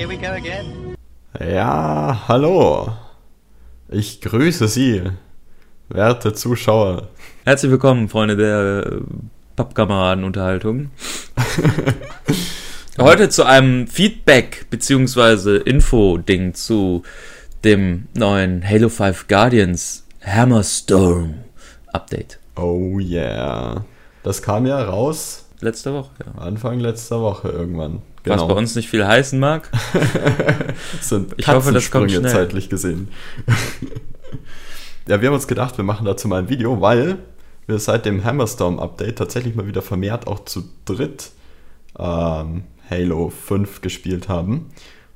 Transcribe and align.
Here 0.00 0.08
we 0.08 0.16
go 0.16 0.28
again. 0.28 0.96
Ja, 1.38 2.24
hallo. 2.26 2.90
Ich 3.90 4.22
grüße 4.22 4.66
Sie, 4.66 5.02
werte 5.90 6.32
Zuschauer. 6.32 7.08
Herzlich 7.44 7.70
willkommen, 7.70 8.08
Freunde 8.08 8.34
der 8.34 8.86
äh, 8.86 9.00
Pappkameradenunterhaltung. 9.56 10.90
Heute 12.98 13.28
zu 13.28 13.44
einem 13.44 13.86
Feedback 13.88 14.70
bzw. 14.70 15.58
Info-Ding 15.58 16.54
zu 16.54 17.02
dem 17.62 18.08
neuen 18.14 18.66
Halo 18.66 18.88
5 18.88 19.28
Guardians 19.28 20.06
Hammerstorm 20.24 21.34
Update. 21.88 22.38
Oh 22.56 22.98
yeah. 22.98 23.84
Das 24.22 24.40
kam 24.40 24.64
ja 24.64 24.82
raus 24.82 25.44
Letzte 25.62 25.92
Woche, 25.92 26.10
ja. 26.24 26.40
Anfang 26.40 26.80
letzter 26.80 27.20
Woche 27.20 27.48
irgendwann. 27.48 28.00
Was 28.24 28.46
bei 28.46 28.54
uns 28.54 28.74
nicht 28.76 28.88
viel 28.88 29.06
heißen 29.06 29.38
mag. 29.38 29.70
Sind 31.00 31.34
Ich 31.36 31.48
hoffe, 31.48 31.72
das 31.72 31.90
kommt 31.90 32.10
schnell. 32.10 32.30
zeitlich 32.30 32.68
gesehen. 32.68 33.08
ja, 35.08 35.20
wir 35.20 35.28
haben 35.28 35.34
uns 35.34 35.48
gedacht, 35.48 35.76
wir 35.78 35.84
machen 35.84 36.04
dazu 36.04 36.28
mal 36.28 36.40
ein 36.40 36.48
Video, 36.48 36.80
weil 36.80 37.18
wir 37.66 37.78
seit 37.78 38.04
dem 38.04 38.24
Hammerstorm-Update 38.24 39.16
tatsächlich 39.16 39.54
mal 39.54 39.66
wieder 39.66 39.82
vermehrt 39.82 40.26
auch 40.26 40.44
zu 40.44 40.64
dritt 40.84 41.30
ähm, 41.98 42.64
Halo 42.90 43.30
5 43.30 43.80
gespielt 43.80 44.28
haben. 44.28 44.70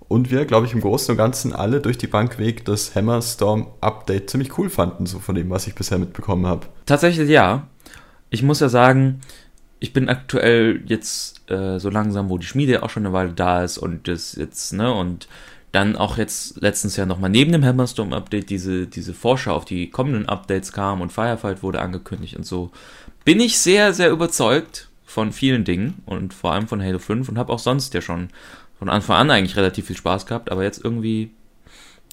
Und 0.09 0.31
wir, 0.31 0.45
glaube 0.45 0.67
ich, 0.67 0.73
im 0.73 0.81
Großen 0.81 1.13
und 1.13 1.17
Ganzen 1.17 1.53
alle 1.53 1.81
durch 1.81 1.99
die 1.99 2.07
Bank 2.07 2.39
weg 2.39 2.65
das 2.65 2.95
Hammerstorm-Update 2.95 4.31
ziemlich 4.31 4.59
cool 4.59 4.71
fanden, 4.71 5.07
so 5.07 5.19
von 5.19 5.35
dem, 5.35 5.51
was 5.51 5.67
ich 5.67 5.75
bisher 5.75 5.99
mitbekommen 5.99 6.47
habe. 6.47 6.67
Tatsächlich 6.87 7.29
ja. 7.29 7.69
Ich 8.31 8.43
muss 8.43 8.61
ja 8.61 8.69
sagen, 8.69 9.21
ich 9.81 9.93
bin 9.93 10.09
aktuell 10.09 10.83
jetzt 10.87 11.51
äh, 11.51 11.79
so 11.79 11.91
langsam, 11.91 12.31
wo 12.31 12.39
die 12.39 12.47
Schmiede 12.47 12.83
auch 12.83 12.91
schon 12.91 13.05
eine 13.05 13.13
Weile 13.13 13.33
da 13.33 13.63
ist 13.65 13.79
und 13.79 14.09
das 14.09 14.35
jetzt, 14.37 14.73
ne, 14.73 14.93
und 14.93 15.29
dann 15.73 15.97
auch 15.97 16.19
jetzt 16.19 16.61
letztens 16.63 16.97
ja 16.97 17.05
nochmal 17.05 17.31
neben 17.31 17.53
dem 17.53 17.65
Hammerstorm-Update 17.65 18.49
diese, 18.49 18.87
diese 18.87 19.13
Vorschau 19.13 19.55
auf 19.55 19.65
die 19.65 19.91
kommenden 19.91 20.29
Updates 20.29 20.73
kam 20.73 21.01
und 21.01 21.13
Firefight 21.13 21.63
wurde 21.63 21.81
angekündigt 21.81 22.37
und 22.37 22.47
so, 22.47 22.71
bin 23.25 23.41
ich 23.41 23.59
sehr, 23.59 23.93
sehr 23.93 24.11
überzeugt 24.11 24.89
von 25.05 25.33
vielen 25.33 25.65
Dingen 25.65 26.03
und 26.07 26.33
vor 26.33 26.53
allem 26.53 26.69
von 26.69 26.83
Halo 26.83 26.99
5 26.99 27.29
und 27.29 27.39
habe 27.39 27.53
auch 27.53 27.59
sonst 27.59 27.93
ja 27.95 28.01
schon 28.01 28.29
von 28.79 28.89
Anfang 28.89 29.17
an 29.17 29.31
eigentlich 29.31 29.57
relativ 29.57 29.87
viel 29.87 29.97
Spaß 29.97 30.27
gehabt, 30.27 30.51
aber 30.51 30.63
jetzt 30.63 30.85
irgendwie 30.85 31.31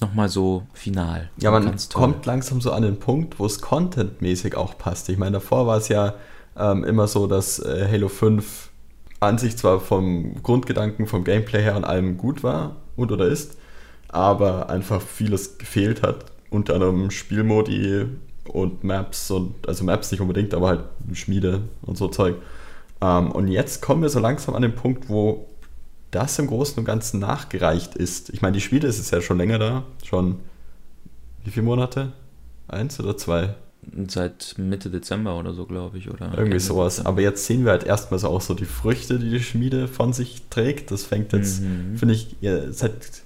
nochmal 0.00 0.28
so 0.28 0.66
final. 0.72 1.30
Ja, 1.38 1.50
man 1.50 1.76
kommt 1.92 2.26
langsam 2.26 2.60
so 2.60 2.72
an 2.72 2.82
den 2.82 2.98
Punkt, 2.98 3.38
wo 3.38 3.46
es 3.46 3.60
contentmäßig 3.60 4.56
auch 4.56 4.76
passt. 4.76 5.08
Ich 5.08 5.18
meine, 5.18 5.32
davor 5.32 5.66
war 5.66 5.78
es 5.78 5.88
ja 5.88 6.14
ähm, 6.56 6.84
immer 6.84 7.06
so, 7.08 7.26
dass 7.26 7.58
äh, 7.58 7.88
Halo 7.90 8.08
5 8.08 8.70
an 9.20 9.38
sich 9.38 9.56
zwar 9.56 9.80
vom 9.80 10.42
Grundgedanken, 10.42 11.06
vom 11.06 11.24
Gameplay 11.24 11.62
her 11.62 11.76
und 11.76 11.84
allem 11.84 12.16
gut 12.16 12.42
war 12.42 12.76
und 12.96 13.12
oder 13.12 13.26
ist, 13.26 13.56
aber 14.08 14.68
einfach 14.68 15.00
vieles 15.00 15.58
gefehlt 15.58 16.02
hat. 16.02 16.26
Unter 16.50 16.74
anderem 16.74 17.10
Spielmodi 17.10 18.06
und 18.48 18.84
Maps 18.84 19.30
und 19.30 19.66
also 19.68 19.84
Maps 19.84 20.10
nicht 20.10 20.20
unbedingt, 20.20 20.54
aber 20.54 20.68
halt 20.68 20.84
Schmiede 21.12 21.62
und 21.82 21.96
so 21.96 22.08
Zeug. 22.08 22.36
Ähm, 23.00 23.30
und 23.30 23.48
jetzt 23.48 23.80
kommen 23.80 24.02
wir 24.02 24.08
so 24.08 24.20
langsam 24.20 24.54
an 24.54 24.62
den 24.62 24.74
Punkt, 24.74 25.08
wo 25.08 25.48
das 26.10 26.38
im 26.38 26.46
Großen 26.46 26.78
und 26.78 26.84
Ganzen 26.84 27.20
nachgereicht 27.20 27.94
ist. 27.94 28.30
Ich 28.30 28.42
meine, 28.42 28.52
die 28.52 28.60
Schmiede 28.60 28.86
ist 28.86 28.98
jetzt 28.98 29.12
ja 29.12 29.20
schon 29.22 29.38
länger 29.38 29.58
da, 29.58 29.84
schon 30.04 30.40
wie 31.44 31.50
viele 31.50 31.64
Monate? 31.64 32.12
Eins 32.68 33.00
oder 33.00 33.16
zwei? 33.16 33.54
Seit 34.08 34.54
Mitte 34.58 34.90
Dezember 34.90 35.36
oder 35.38 35.54
so, 35.54 35.66
glaube 35.66 35.98
ich, 35.98 36.08
oder? 36.08 36.26
Irgendwie 36.26 36.42
Ende 36.52 36.60
sowas. 36.60 36.94
Dezember. 36.96 37.10
Aber 37.10 37.20
jetzt 37.20 37.44
sehen 37.46 37.64
wir 37.64 37.72
halt 37.72 37.84
erstmal 37.84 38.20
so 38.20 38.28
auch 38.28 38.40
so 38.40 38.54
die 38.54 38.64
Früchte, 38.64 39.18
die 39.18 39.30
die 39.30 39.40
Schmiede 39.40 39.88
von 39.88 40.12
sich 40.12 40.42
trägt. 40.50 40.90
Das 40.92 41.04
fängt 41.04 41.32
jetzt, 41.32 41.62
Mhm. 41.62 41.96
finde 41.96 42.14
ich, 42.14 42.36
seit 42.70 43.22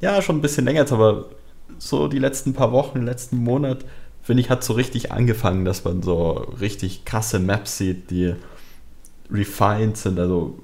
ja 0.00 0.20
schon 0.20 0.36
ein 0.36 0.42
bisschen 0.42 0.66
länger 0.66 0.80
jetzt, 0.80 0.92
aber 0.92 1.30
so 1.78 2.08
die 2.08 2.18
letzten 2.18 2.52
paar 2.52 2.72
Wochen, 2.72 3.02
letzten 3.02 3.38
Monat, 3.38 3.84
finde 4.22 4.42
ich, 4.42 4.50
hat 4.50 4.62
so 4.62 4.74
richtig 4.74 5.12
angefangen, 5.12 5.64
dass 5.64 5.84
man 5.84 6.02
so 6.02 6.32
richtig 6.60 7.04
krasse 7.06 7.38
Maps 7.40 7.78
sieht, 7.78 8.10
die 8.10 8.34
refined 9.30 9.96
sind, 9.96 10.18
also 10.18 10.58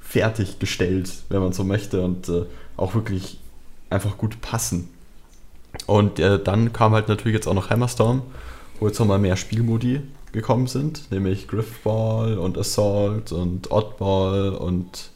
fertiggestellt, 0.00 1.10
wenn 1.30 1.40
man 1.40 1.52
so 1.52 1.64
möchte, 1.64 2.02
und 2.02 2.28
äh, 2.28 2.44
auch 2.76 2.94
wirklich 2.94 3.38
einfach 3.90 4.18
gut 4.18 4.40
passen. 4.40 4.88
Und 5.86 6.18
äh, 6.18 6.42
dann 6.42 6.72
kam 6.72 6.92
halt 6.92 7.08
natürlich 7.08 7.34
jetzt 7.34 7.46
auch 7.46 7.54
noch 7.54 7.70
Hammerstorm, 7.70 8.22
wo 8.80 8.86
jetzt 8.86 8.98
nochmal 8.98 9.18
mehr 9.18 9.36
Spielmodi 9.36 10.00
gekommen 10.32 10.66
sind, 10.66 11.10
nämlich 11.10 11.48
Griffball 11.48 12.38
und 12.38 12.58
Assault 12.58 13.32
und 13.32 13.70
Oddball 13.70 14.50
und 14.50 15.10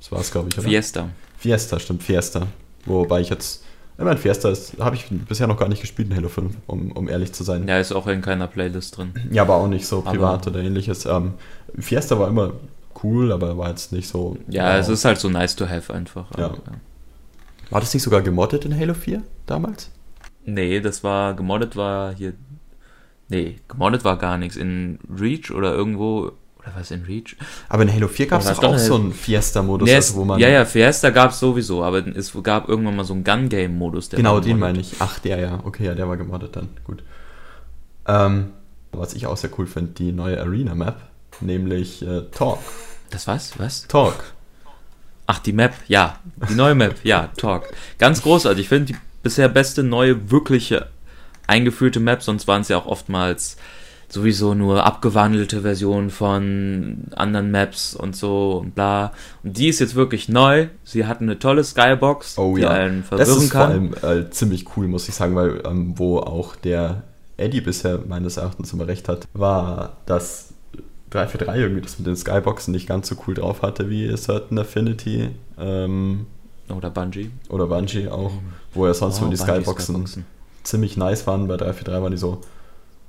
das 0.00 0.12
war's, 0.12 0.30
glaube 0.30 0.48
ich, 0.50 0.58
oder? 0.58 0.68
Fiesta. 0.68 1.08
Fiesta, 1.38 1.78
stimmt, 1.78 2.02
Fiesta. 2.02 2.46
Wobei 2.86 3.20
ich 3.20 3.30
jetzt, 3.30 3.64
ich 3.98 4.04
meine, 4.04 4.18
Fiesta 4.18 4.50
ist, 4.50 4.78
habe 4.78 4.96
ich 4.96 5.06
bisher 5.10 5.46
noch 5.46 5.58
gar 5.58 5.68
nicht 5.68 5.80
gespielt 5.80 6.10
in 6.10 6.16
Halo 6.16 6.28
5, 6.28 6.54
um, 6.66 6.92
um 6.92 7.08
ehrlich 7.08 7.32
zu 7.32 7.44
sein. 7.44 7.68
Ja, 7.68 7.78
ist 7.78 7.92
auch 7.92 8.06
in 8.06 8.20
keiner 8.22 8.46
Playlist 8.46 8.96
drin. 8.96 9.12
Ja, 9.30 9.42
aber 9.42 9.54
auch 9.56 9.68
nicht 9.68 9.86
so 9.86 9.98
Aber- 9.98 10.10
privat 10.10 10.46
oder 10.46 10.60
ähnliches. 10.60 11.06
Ähm, 11.06 11.34
Fiesta 11.78 12.18
war 12.18 12.28
immer 12.28 12.52
cool, 13.02 13.32
aber 13.32 13.56
war 13.56 13.68
jetzt 13.70 13.92
nicht 13.92 14.08
so. 14.08 14.36
Ja, 14.48 14.72
wow. 14.74 14.80
es 14.80 14.88
ist 14.88 15.04
halt 15.04 15.18
so 15.18 15.28
nice 15.28 15.54
to 15.56 15.68
have 15.68 15.92
einfach. 15.92 16.26
Ja. 16.36 16.46
Aber, 16.46 16.58
War 17.70 17.80
das 17.80 17.94
nicht 17.94 18.02
sogar 18.02 18.20
gemoddet 18.22 18.64
in 18.64 18.78
Halo 18.78 18.94
4 18.94 19.22
damals? 19.46 19.90
Nee, 20.44 20.80
das 20.80 21.04
war, 21.04 21.34
gemoddet 21.34 21.76
war 21.76 22.12
hier, 22.14 22.34
nee, 23.28 23.56
gemoddet 23.68 24.04
war 24.04 24.18
gar 24.18 24.38
nichts. 24.38 24.56
In 24.56 24.98
Reach 25.08 25.50
oder 25.52 25.72
irgendwo, 25.74 26.32
oder 26.58 26.72
was 26.74 26.90
in 26.90 27.02
Reach? 27.04 27.36
Aber 27.68 27.82
in 27.84 27.92
Halo 27.92 28.08
4 28.08 28.26
gab 28.26 28.40
es 28.40 28.48
doch 28.48 28.62
auch 28.62 28.78
so 28.78 28.96
einen 28.96 29.12
Fiesta-Modus, 29.12 29.88
Nee, 29.88 29.94
also 29.94 30.14
wo 30.16 30.24
man. 30.24 30.40
ja, 30.40 30.48
ja, 30.48 30.64
Fiesta 30.64 31.10
gab 31.10 31.30
es 31.30 31.38
sowieso, 31.38 31.84
aber 31.84 32.04
es 32.06 32.32
gab 32.42 32.68
irgendwann 32.68 32.96
mal 32.96 33.04
so 33.04 33.14
einen 33.14 33.24
Gun-Game-Modus. 33.24 34.08
der 34.08 34.16
Genau, 34.16 34.40
den 34.40 34.58
meine 34.58 34.80
ich. 34.80 34.94
Ach, 34.98 35.18
der 35.20 35.38
ja. 35.38 35.60
Okay, 35.64 35.84
ja, 35.86 35.94
der 35.94 36.08
war 36.08 36.16
gemoddet 36.16 36.56
dann. 36.56 36.70
Gut. 36.84 37.04
Ähm, 38.06 38.50
was 38.92 39.14
ich 39.14 39.26
auch 39.26 39.36
sehr 39.36 39.50
cool 39.58 39.66
finde, 39.66 39.92
die 39.92 40.10
neue 40.10 40.40
Arena-Map, 40.40 40.96
nämlich 41.40 42.02
äh, 42.02 42.22
Talk. 42.32 42.58
Das 43.10 43.26
was? 43.28 43.58
Was? 43.58 43.86
Talk. 43.86 44.16
Ach, 45.30 45.38
die 45.38 45.52
Map, 45.52 45.74
ja. 45.86 46.18
Die 46.48 46.54
neue 46.54 46.74
Map, 46.74 46.96
ja, 47.04 47.28
Talk. 47.36 47.68
Ganz 47.98 48.20
großartig. 48.20 48.62
Ich 48.62 48.68
finde 48.68 48.86
die 48.92 48.96
bisher 49.22 49.48
beste 49.48 49.84
neue, 49.84 50.28
wirkliche 50.32 50.88
eingeführte 51.46 52.00
Map, 52.00 52.20
sonst 52.20 52.48
waren 52.48 52.62
es 52.62 52.68
ja 52.68 52.78
auch 52.78 52.86
oftmals 52.86 53.56
sowieso 54.08 54.54
nur 54.54 54.84
abgewandelte 54.84 55.60
Versionen 55.60 56.10
von 56.10 57.04
anderen 57.14 57.52
Maps 57.52 57.94
und 57.94 58.16
so 58.16 58.58
und 58.64 58.74
bla. 58.74 59.12
Und 59.44 59.56
die 59.56 59.68
ist 59.68 59.78
jetzt 59.78 59.94
wirklich 59.94 60.28
neu. 60.28 60.66
Sie 60.82 61.06
hat 61.06 61.20
eine 61.20 61.38
tolle 61.38 61.62
Skybox, 61.62 62.36
Oh 62.36 62.56
die 62.56 62.62
ja. 62.62 62.88
Das 62.88 63.06
verwirren 63.06 63.38
ist 63.38 63.52
vor 63.52 63.60
kann. 63.60 63.70
allem 63.70 63.94
äh, 64.02 64.30
ziemlich 64.30 64.64
cool, 64.76 64.88
muss 64.88 65.08
ich 65.08 65.14
sagen, 65.14 65.36
weil 65.36 65.62
ähm, 65.64 65.92
wo 65.96 66.18
auch 66.18 66.56
der 66.56 67.04
Eddie 67.36 67.60
bisher 67.60 68.00
meines 68.04 68.36
Erachtens 68.36 68.72
immer 68.72 68.88
recht 68.88 69.08
hat, 69.08 69.28
war, 69.32 69.98
dass 70.06 70.49
343 71.10 71.62
irgendwie 71.62 71.82
das 71.82 71.98
mit 71.98 72.06
den 72.06 72.16
Skyboxen 72.16 72.72
nicht 72.72 72.88
ganz 72.88 73.08
so 73.08 73.16
cool 73.26 73.34
drauf 73.34 73.62
hatte 73.62 73.90
wie 73.90 74.14
Certain 74.16 74.58
Affinity 74.58 75.30
ähm, 75.58 76.26
Oder 76.68 76.90
Bungie. 76.90 77.30
oder 77.48 77.66
Bungie 77.66 78.08
auch, 78.08 78.32
wo 78.74 78.86
ja 78.86 78.94
sonst 78.94 79.20
Oh, 79.20 79.28
die 79.28 79.36
Bungie 79.36 79.52
Skyboxen, 79.52 80.24
ziemlich 80.62 80.96
nice 80.96 81.26
waren. 81.26 81.48
Bei 81.48 81.56
343 81.56 82.02
waren 82.02 82.12
die 82.12 82.18
so, 82.18 82.40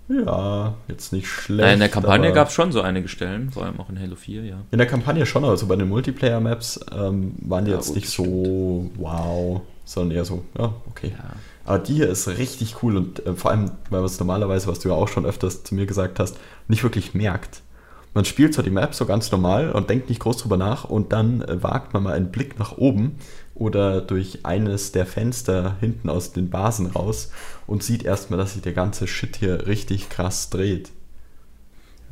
ja, 0.09 0.73
jetzt 0.87 1.13
nicht 1.13 1.27
schlecht. 1.27 1.73
In 1.73 1.79
der 1.79 1.89
Kampagne 1.89 2.33
gab 2.33 2.47
es 2.49 2.53
schon 2.53 2.71
so 2.71 2.81
einige 2.81 3.07
Stellen, 3.07 3.51
vor 3.51 3.63
allem 3.63 3.79
auch 3.79 3.89
in 3.89 3.99
Halo 3.99 4.15
4, 4.15 4.43
ja. 4.43 4.57
In 4.71 4.77
der 4.77 4.87
Kampagne 4.87 5.25
schon, 5.25 5.45
also 5.45 5.67
bei 5.67 5.75
den 5.75 5.87
Multiplayer-Maps 5.89 6.79
ähm, 6.93 7.33
waren 7.41 7.65
die 7.65 7.71
Ja, 7.71 7.77
jetzt 7.77 7.95
nicht 7.95 8.07
das 8.07 8.15
so 8.15 8.89
wow, 8.95 9.61
sondern 9.85 10.17
eher 10.17 10.25
so, 10.25 10.43
ja, 10.57 10.73
okay. 10.89 11.13
ja. 11.17 11.23
Aber 11.65 11.79
die 11.79 11.93
hier 11.93 12.09
ist 12.09 12.27
richtig 12.27 12.81
cool 12.81 12.97
und 12.97 13.25
äh, 13.25 13.33
vor 13.33 13.51
allem, 13.51 13.71
weil 13.89 13.99
man 13.99 14.05
es 14.05 14.19
normalerweise, 14.19 14.67
was 14.67 14.79
du 14.79 14.89
ja 14.89 14.95
auch 14.95 15.07
schon 15.07 15.25
öfters 15.25 15.63
zu 15.63 15.75
mir 15.75 15.85
gesagt 15.85 16.19
hast, 16.19 16.37
nicht 16.67 16.83
wirklich 16.83 17.13
merkt. 17.13 17.61
Man 18.13 18.25
spielt 18.25 18.53
zwar 18.53 18.63
die 18.63 18.71
Map 18.71 18.93
so 18.93 19.05
ganz 19.05 19.31
normal 19.31 19.71
und 19.71 19.89
denkt 19.89 20.09
nicht 20.09 20.19
groß 20.19 20.37
drüber 20.37 20.57
nach 20.57 20.83
und 20.83 21.13
dann 21.13 21.41
äh, 21.41 21.63
wagt 21.63 21.93
man 21.93 22.03
mal 22.03 22.13
einen 22.13 22.31
Blick 22.31 22.59
nach 22.59 22.77
oben 22.77 23.17
oder 23.55 24.01
durch 24.01 24.45
eines 24.45 24.91
der 24.91 25.05
Fenster 25.05 25.77
hinten 25.79 26.09
aus 26.09 26.33
den 26.33 26.49
Basen 26.49 26.87
raus 26.87 27.31
und 27.67 27.83
sieht 27.83 28.03
erstmal, 28.03 28.37
dass 28.37 28.53
sich 28.53 28.61
der 28.61 28.73
ganze 28.73 29.07
Shit 29.07 29.37
hier 29.37 29.67
richtig 29.67 30.09
krass 30.09 30.49
dreht. 30.49 30.91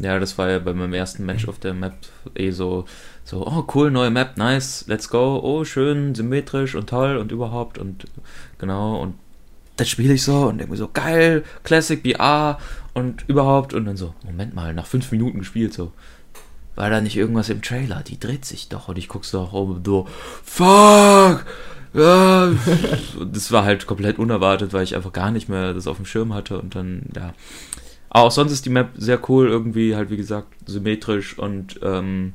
Ja, 0.01 0.17
das 0.17 0.37
war 0.37 0.49
ja 0.49 0.59
bei 0.59 0.73
meinem 0.73 0.93
ersten 0.93 1.25
Match 1.25 1.47
auf 1.49 1.59
der 1.59 1.73
Map 1.73 1.95
eh 2.35 2.51
so, 2.51 2.85
so, 3.25 3.45
oh 3.45 3.65
cool, 3.75 3.91
neue 3.91 4.09
Map, 4.09 4.37
nice, 4.37 4.85
let's 4.87 5.09
go, 5.09 5.41
oh 5.43 5.65
schön, 5.65 6.15
symmetrisch 6.15 6.75
und 6.75 6.89
toll 6.89 7.17
und 7.17 7.33
überhaupt 7.33 7.77
und 7.77 8.05
genau 8.57 9.01
und 9.01 9.15
das 9.75 9.89
spiele 9.89 10.13
ich 10.13 10.23
so 10.23 10.47
und 10.47 10.59
irgendwie 10.59 10.77
so 10.77 10.89
geil, 10.93 11.43
Classic 11.63 12.01
BR 12.01 12.59
und 12.99 13.23
überhaupt 13.27 13.73
und 13.73 13.85
dann 13.85 13.97
so, 13.97 14.13
Moment 14.23 14.53
mal, 14.53 14.73
nach 14.73 14.85
fünf 14.85 15.11
Minuten 15.11 15.39
gespielt 15.39 15.73
so, 15.73 15.91
war 16.75 16.89
da 16.89 17.01
nicht 17.01 17.17
irgendwas 17.17 17.49
im 17.49 17.61
Trailer, 17.61 18.03
die 18.03 18.19
dreht 18.19 18.45
sich 18.45 18.69
doch 18.69 18.87
und 18.87 18.97
ich 18.97 19.07
guck 19.07 19.25
so 19.25 19.43
nach 19.43 19.53
oben 19.53 19.81
so, 19.85 20.07
fuck, 20.43 21.45
und 21.93 23.35
das 23.35 23.51
war 23.51 23.63
halt 23.63 23.87
komplett 23.87 24.19
unerwartet, 24.19 24.73
weil 24.73 24.83
ich 24.83 24.95
einfach 24.95 25.11
gar 25.11 25.31
nicht 25.31 25.49
mehr 25.49 25.73
das 25.73 25.87
auf 25.87 25.97
dem 25.97 26.05
Schirm 26.05 26.33
hatte 26.33 26.59
und 26.59 26.75
dann, 26.75 27.03
ja, 27.15 27.33
aber 28.09 28.27
auch 28.27 28.31
sonst 28.31 28.51
ist 28.51 28.65
die 28.65 28.69
Map 28.69 28.91
sehr 28.95 29.19
cool, 29.29 29.47
irgendwie 29.47 29.95
halt 29.95 30.09
wie 30.09 30.17
gesagt 30.17 30.47
symmetrisch 30.65 31.37
und 31.37 31.79
ähm, 31.83 32.33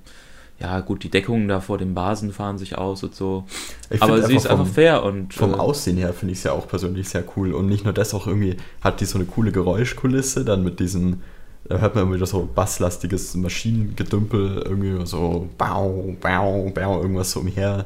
ja, 0.61 0.81
gut, 0.81 1.03
die 1.03 1.11
Deckungen 1.11 1.49
da 1.49 1.61
vor 1.61 1.79
den 1.79 1.95
Basen 1.95 2.33
fahren 2.33 2.59
sich 2.59 2.79
aus 2.79 3.03
und 3.03 3.15
so. 3.15 3.45
Ich 3.91 4.01
Aber 4.03 4.23
sie 4.23 4.37
ist 4.37 4.47
vom- 4.47 4.61
einfach 4.61 4.73
fair 4.73 5.03
und. 5.03 5.35
Vom 5.35 5.53
äh, 5.53 5.57
Aussehen 5.57 5.97
her 5.97 6.13
finde 6.15 6.33
ich 6.33 6.39
es 6.39 6.45
ja 6.45 6.53
auch 6.53 6.69
persönlich 6.69 7.09
sehr 7.09 7.25
cool. 7.37 7.53
Und 7.55 7.67
nicht 7.67 7.85
nur 7.85 7.93
das, 7.93 8.15
auch 8.15 8.27
irgendwie 8.27 8.57
hat 8.81 9.01
die 9.01 9.05
so 9.05 9.19
eine 9.19 9.25
coole 9.27 9.51
Geräuschkulisse, 9.53 10.45
dann 10.45 10.63
mit 10.63 10.79
diesen, 10.81 11.23
da 11.69 11.79
hört 11.79 11.95
man 11.97 12.05
immer 12.05 12.15
wieder 12.17 12.27
so 12.27 12.49
basslastiges 12.55 13.35
Maschinengedümpel, 13.35 14.63
irgendwie 14.65 15.05
so 15.07 15.49
bau, 15.59 16.15
bau, 16.21 16.71
bau, 16.75 17.01
irgendwas 17.03 17.33
so 17.33 17.41
umher 17.41 17.85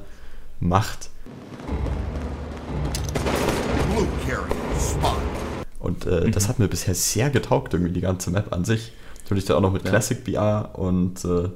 macht. 0.60 1.08
Und 5.80 6.06
äh, 6.06 6.30
das 6.30 6.48
hat 6.48 6.58
mir 6.58 6.68
bisher 6.68 6.94
sehr 6.94 7.30
getaugt, 7.30 7.72
irgendwie 7.72 7.92
die 7.92 8.00
ganze 8.00 8.30
Map 8.30 8.52
an 8.52 8.64
sich. 8.64 8.92
Natürlich 9.24 9.44
dann 9.46 9.56
auch 9.56 9.60
noch 9.62 9.72
mit 9.72 9.84
Ja. 9.84 9.90
Classic 9.90 10.22
BR 10.22 10.70
und 10.74 11.24
äh, 11.24 11.48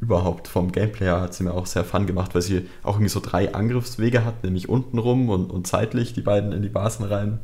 überhaupt 0.00 0.48
vom 0.48 0.70
Gameplay 0.70 1.06
her 1.06 1.20
hat 1.20 1.34
sie 1.34 1.44
mir 1.44 1.52
auch 1.52 1.66
sehr 1.66 1.84
Fun 1.84 2.06
gemacht, 2.06 2.34
weil 2.34 2.42
sie 2.42 2.68
auch 2.82 2.94
irgendwie 2.94 3.08
so 3.08 3.20
drei 3.20 3.54
Angriffswege 3.54 4.24
hat, 4.24 4.44
nämlich 4.44 4.68
unten 4.68 4.98
rum 4.98 5.28
und, 5.28 5.50
und 5.50 5.66
seitlich 5.66 6.12
die 6.12 6.20
beiden 6.20 6.52
in 6.52 6.62
die 6.62 6.68
Basen 6.68 7.04
rein. 7.04 7.40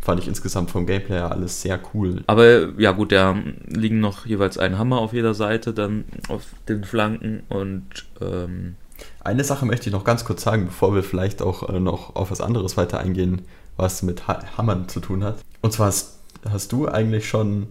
Fand 0.00 0.18
ich 0.18 0.28
insgesamt 0.28 0.70
vom 0.70 0.86
Gameplay 0.86 1.16
her 1.16 1.30
alles 1.30 1.60
sehr 1.60 1.78
cool. 1.92 2.22
Aber 2.26 2.70
ja 2.78 2.92
gut, 2.92 3.12
da 3.12 3.36
liegen 3.66 4.00
noch 4.00 4.24
jeweils 4.24 4.56
ein 4.56 4.78
Hammer 4.78 4.98
auf 4.98 5.12
jeder 5.12 5.34
Seite 5.34 5.74
dann 5.74 6.04
auf 6.28 6.46
den 6.68 6.84
Flanken 6.84 7.42
und 7.50 7.84
ähm, 8.22 8.76
Eine 9.22 9.44
Sache 9.44 9.66
möchte 9.66 9.90
ich 9.90 9.92
noch 9.92 10.04
ganz 10.04 10.24
kurz 10.24 10.42
sagen, 10.42 10.66
bevor 10.66 10.94
wir 10.94 11.02
vielleicht 11.02 11.42
auch 11.42 11.68
äh, 11.68 11.80
noch 11.80 12.16
auf 12.16 12.30
was 12.30 12.40
anderes 12.40 12.78
weiter 12.78 12.98
eingehen, 12.98 13.42
was 13.76 14.02
mit 14.02 14.26
ha 14.26 14.40
Hammern 14.56 14.88
zu 14.88 15.00
tun 15.00 15.22
hat. 15.22 15.38
Und 15.60 15.74
zwar 15.74 15.88
hast, 15.88 16.20
hast 16.48 16.72
du 16.72 16.88
eigentlich 16.88 17.28
schon 17.28 17.66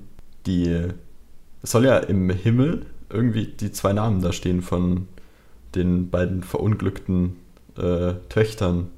die, 0.46 0.88
es 1.64 1.72
soll 1.72 1.86
ja 1.86 1.98
im 1.98 2.30
Himmel 2.30 2.86
irgendwie 3.10 3.48
die 3.48 3.72
zwei 3.72 3.94
Namen 3.94 4.22
da 4.22 4.32
stehen 4.32 4.62
von 4.62 5.08
den 5.76 6.10
beiden 6.10 6.44
verunglückten 6.44 7.38
äh, 7.78 8.14
Töchtern 8.30 8.90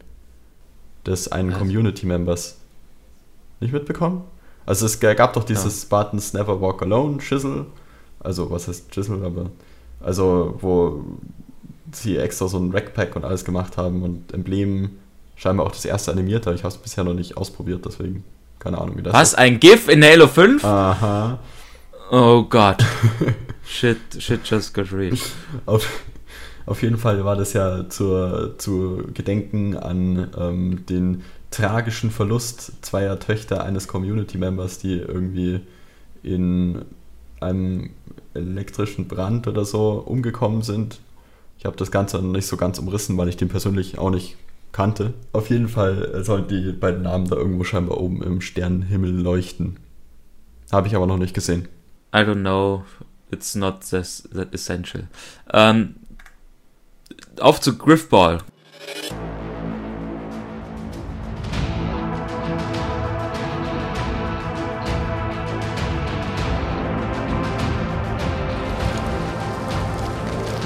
des 1.06 1.31
einen 1.31 1.52
Was? 1.52 1.60
Community-Members. 1.60 2.58
Nicht 3.60 3.74
mitbekommen? 3.74 4.24
Also 4.66 4.86
es 4.86 5.00
gab 5.00 5.34
doch 5.34 5.44
dieses 5.44 5.81
Ja. 5.81 5.86
Spartans 5.88 6.34
Never 6.34 6.62
Walk 6.62 6.81
Alone 6.81 7.22
Schissel. 7.22 7.66
Also 8.19 8.52
was 8.52 8.68
heißt 8.68 8.94
Schissel, 8.94 9.24
aber 9.25 9.48
also 10.00 10.58
wo 10.62 11.04
sie 11.92 12.18
extra 12.18 12.48
so 12.48 12.58
ein 12.58 12.72
Rackpack 12.72 13.16
und 13.16 13.25
alles 13.25 13.44
gemacht 13.44 13.78
haben 13.78 14.04
und 14.04 14.34
Emblem 14.34 14.92
scheinbar 15.36 15.66
auch 15.66 15.72
das 15.72 15.86
erste 15.86 16.12
animiert, 16.12 16.48
aber 16.48 16.56
ich 16.56 16.63
habe 16.63 16.74
es 16.74 16.80
bisher 16.80 17.04
noch 17.04 17.13
nicht 17.16 17.36
ausprobiert, 17.38 17.84
deswegen 17.86 18.24
keine 18.60 18.78
Ahnung, 18.78 18.98
wie 18.98 19.02
das 19.02 19.13
was? 19.13 19.36
Ein 19.36 19.60
GIF 19.60 19.88
in 19.90 20.04
Halo 20.04 20.28
5? 20.28 20.63
Aha. 20.63 21.40
Oh 22.12 22.44
Gott. 22.44 22.84
shit, 23.71 23.97
shit 24.19 24.44
just 24.44 24.73
got 24.73 24.91
real. 24.91 25.18
Auf, 25.65 26.03
auf 26.65 26.81
jeden 26.83 26.97
Fall 26.97 27.23
war 27.25 27.35
das 27.35 27.53
ja 27.53 27.89
zur, 27.89 28.56
zu 28.57 29.03
Gedenken 29.13 29.75
an 29.75 30.29
ähm, 30.38 30.85
den 30.88 31.23
tragischen 31.50 32.12
Verlust 32.12 32.85
zweier 32.85 33.19
Töchter 33.19 33.63
eines 33.63 33.88
Community-Members, 33.88 34.79
die 34.79 34.97
irgendwie 34.97 35.62
in 36.23 36.85
einem 37.39 37.89
elektrischen 38.33 39.07
Brand 39.07 39.47
oder 39.47 39.65
so 39.65 40.03
umgekommen 40.06 40.62
sind. 40.62 41.00
Ich 41.57 41.65
habe 41.65 41.75
das 41.75 41.91
Ganze 41.91 42.17
noch 42.17 42.31
nicht 42.31 42.47
so 42.47 42.57
ganz 42.57 42.79
umrissen, 42.79 43.17
weil 43.17 43.27
ich 43.27 43.38
den 43.38 43.50
persönlich 43.50 43.97
auch 43.97 44.12
nicht 44.12 44.38
kannte. 44.71 45.13
Auf 45.33 45.50
jeden 45.50 45.67
Fall 45.67 46.24
sollen 46.24 46.47
die 46.47 46.71
beiden 46.71 47.03
Namen 47.03 47.27
da 47.27 47.35
irgendwo 47.35 47.63
scheinbar 47.63 48.00
oben 48.00 48.24
im 48.24 48.41
Sternenhimmel 48.41 49.12
leuchten. 49.12 49.77
Habe 50.71 50.88
ich 50.88 50.95
aber 50.95 51.07
noch 51.07 51.17
nicht 51.17 51.33
gesehen. 51.33 51.67
I 52.13 52.19
don't 52.19 52.41
know. 52.41 52.83
It's 53.31 53.56
not 53.56 53.89
this, 53.89 54.28
that 54.33 54.54
essential. 54.54 55.04
Ähm, 55.54 55.95
auf 57.39 57.62
zu 57.62 57.78
Griffball. 57.78 58.39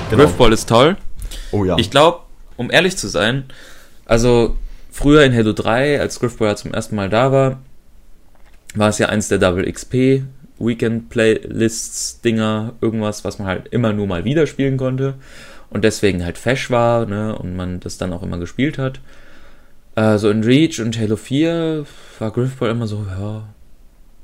Griffball 0.09 0.53
ist 0.53 0.67
toll. 0.67 0.97
Oh 1.51 1.65
ja. 1.65 1.77
Ich 1.77 1.91
glaube, 1.91 2.21
um 2.57 2.71
ehrlich 2.71 2.97
zu 2.97 3.07
sein, 3.07 3.45
also 4.05 4.57
früher 4.91 5.23
in 5.23 5.35
Halo 5.35 5.53
3, 5.53 5.99
als 5.99 6.19
Griffball 6.19 6.49
ja 6.49 6.55
zum 6.55 6.73
ersten 6.73 6.95
Mal 6.95 7.09
da 7.09 7.31
war, 7.31 7.59
war 8.73 8.89
es 8.89 8.97
ja 8.97 9.09
eins 9.09 9.27
der 9.27 9.37
Double 9.37 9.71
XP 9.71 10.23
Weekend 10.59 11.09
Playlists 11.09 12.21
Dinger, 12.21 12.73
irgendwas, 12.81 13.23
was 13.23 13.39
man 13.39 13.47
halt 13.47 13.67
immer 13.67 13.93
nur 13.93 14.07
mal 14.07 14.23
wieder 14.25 14.47
spielen 14.47 14.77
konnte 14.77 15.15
und 15.69 15.83
deswegen 15.83 16.23
halt 16.23 16.37
fesch 16.37 16.69
war, 16.71 17.05
ne, 17.05 17.37
und 17.37 17.55
man 17.55 17.79
das 17.79 17.97
dann 17.97 18.13
auch 18.13 18.23
immer 18.23 18.37
gespielt 18.37 18.77
hat. 18.77 18.99
Äh, 19.95 20.17
so 20.17 20.29
in 20.29 20.43
Reach 20.43 20.81
und 20.81 20.97
Halo 20.99 21.15
4 21.15 21.85
war 22.19 22.31
Griffball 22.31 22.69
immer 22.69 22.87
so, 22.87 23.05
ja, 23.09 23.43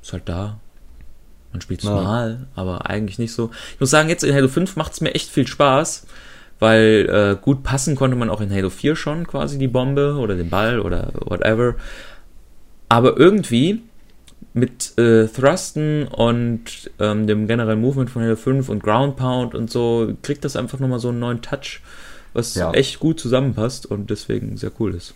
ist 0.02 0.14
halt 0.14 0.28
da. 0.28 0.60
Man 1.52 1.62
spielt 1.62 1.82
es 1.82 1.90
Ja. 1.90 1.96
mal, 1.96 2.48
aber 2.56 2.90
eigentlich 2.90 3.20
nicht 3.20 3.34
so. 3.34 3.52
Ich 3.74 3.80
muss 3.80 3.90
sagen, 3.90 4.08
jetzt 4.10 4.24
in 4.24 4.34
Halo 4.34 4.48
5 4.48 4.76
macht 4.78 4.94
es 4.94 5.02
mir 5.02 5.14
echt 5.14 5.30
viel 5.30 5.48
Spaß, 5.48 6.08
weil 6.60 7.10
äh, 7.10 7.42
gut 7.42 7.64
passen 7.64 7.96
konnte 7.96 8.16
man 8.16 8.30
auch 8.30 8.40
in 8.40 8.54
Halo 8.54 8.70
4 8.70 8.96
schon 8.96 9.28
quasi 9.28 9.58
die 9.58 9.68
Bombe 9.68 10.16
oder 10.16 10.36
den 10.36 10.50
Ball 10.50 10.80
oder 10.80 11.12
whatever. 11.26 11.76
Aber 12.88 13.18
irgendwie 13.18 13.82
mit 14.54 14.98
äh, 14.98 15.28
Thrusten 15.28 16.08
und 16.08 16.92
ähm, 17.00 17.26
dem 17.28 17.48
generellen 17.48 17.80
Movement 17.80 18.10
von 18.10 18.22
Halo 18.22 18.36
5 18.36 18.70
und 18.70 18.84
Ground 18.84 19.16
Pound 19.16 19.56
und 19.56 19.72
so 19.72 20.14
kriegt 20.22 20.44
das 20.44 20.56
einfach 20.56 20.80
nochmal 20.80 21.00
so 21.00 21.10
einen 21.10 21.20
neuen 21.20 21.42
Touch, 21.42 21.82
was 22.34 22.56
Ja. 22.56 22.72
echt 22.74 23.00
gut 23.00 23.20
zusammenpasst 23.20 23.86
und 23.86 24.10
deswegen 24.10 24.58
sehr 24.58 24.72
cool 24.80 24.94
ist. 24.94 25.14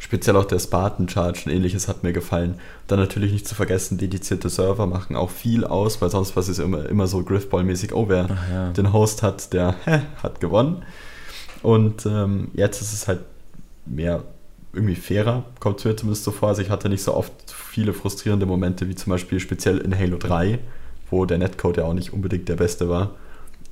Speziell 0.00 0.34
auch 0.36 0.44
der 0.46 0.58
Spartan 0.58 1.08
Charge 1.08 1.42
und 1.46 1.52
ähnliches 1.52 1.86
hat 1.86 2.02
mir 2.02 2.12
gefallen. 2.12 2.56
Dann 2.88 2.98
natürlich 2.98 3.32
nicht 3.32 3.46
zu 3.46 3.54
vergessen, 3.54 3.98
dedizierte 3.98 4.50
Server 4.50 4.86
machen 4.86 5.14
auch 5.14 5.30
viel 5.30 5.64
aus, 5.64 6.02
weil 6.02 6.10
sonst 6.10 6.34
was 6.34 6.48
ist 6.48 6.58
immer, 6.58 6.88
immer 6.88 7.06
so 7.06 7.22
Griffball-mäßig, 7.22 7.94
oh, 7.94 8.08
wer 8.08 8.28
ja. 8.52 8.72
den 8.72 8.92
Host 8.92 9.22
hat, 9.22 9.52
der 9.52 9.76
hat 10.22 10.40
gewonnen. 10.40 10.82
Und 11.62 12.04
ähm, 12.04 12.50
jetzt 12.54 12.82
ist 12.82 12.92
es 12.92 13.06
halt 13.06 13.20
mehr 13.86 14.24
irgendwie 14.72 14.96
fairer, 14.96 15.44
kommt 15.60 15.78
es 15.78 15.84
mir 15.84 15.94
zumindest 15.94 16.24
so 16.24 16.32
vor. 16.32 16.48
Also 16.48 16.62
ich 16.62 16.70
hatte 16.70 16.88
nicht 16.88 17.02
so 17.04 17.14
oft 17.14 17.32
viele 17.72 17.94
frustrierende 17.94 18.44
Momente, 18.44 18.86
wie 18.86 18.94
zum 18.94 19.10
Beispiel 19.12 19.40
speziell 19.40 19.78
in 19.78 19.98
Halo 19.98 20.18
3, 20.18 20.58
wo 21.10 21.24
der 21.24 21.38
Netcode 21.38 21.78
ja 21.78 21.84
auch 21.84 21.94
nicht 21.94 22.12
unbedingt 22.12 22.46
der 22.50 22.56
beste 22.56 22.90
war. 22.90 23.12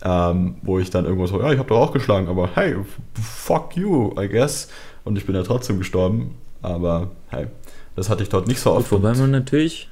Ähm, 0.03 0.55
wo 0.63 0.79
ich 0.79 0.89
dann 0.89 1.05
irgendwo 1.05 1.27
so, 1.27 1.39
ja, 1.39 1.53
ich 1.53 1.59
habe 1.59 1.69
doch 1.69 1.77
auch 1.77 1.93
geschlagen, 1.93 2.27
aber 2.29 2.49
hey, 2.55 2.77
fuck 3.23 3.77
you, 3.77 4.15
I 4.19 4.27
guess. 4.27 4.71
Und 5.05 5.19
ich 5.19 5.27
bin 5.27 5.35
ja 5.35 5.43
trotzdem 5.43 5.77
gestorben. 5.77 6.37
Aber 6.63 7.11
hey, 7.29 7.49
das 7.95 8.09
hatte 8.09 8.23
ich 8.23 8.31
dort 8.31 8.49
nicht 8.49 8.61
so 8.61 8.73
oft. 8.73 8.91
Wobei 8.91 9.13
man 9.13 9.31
natürlich, 9.31 9.91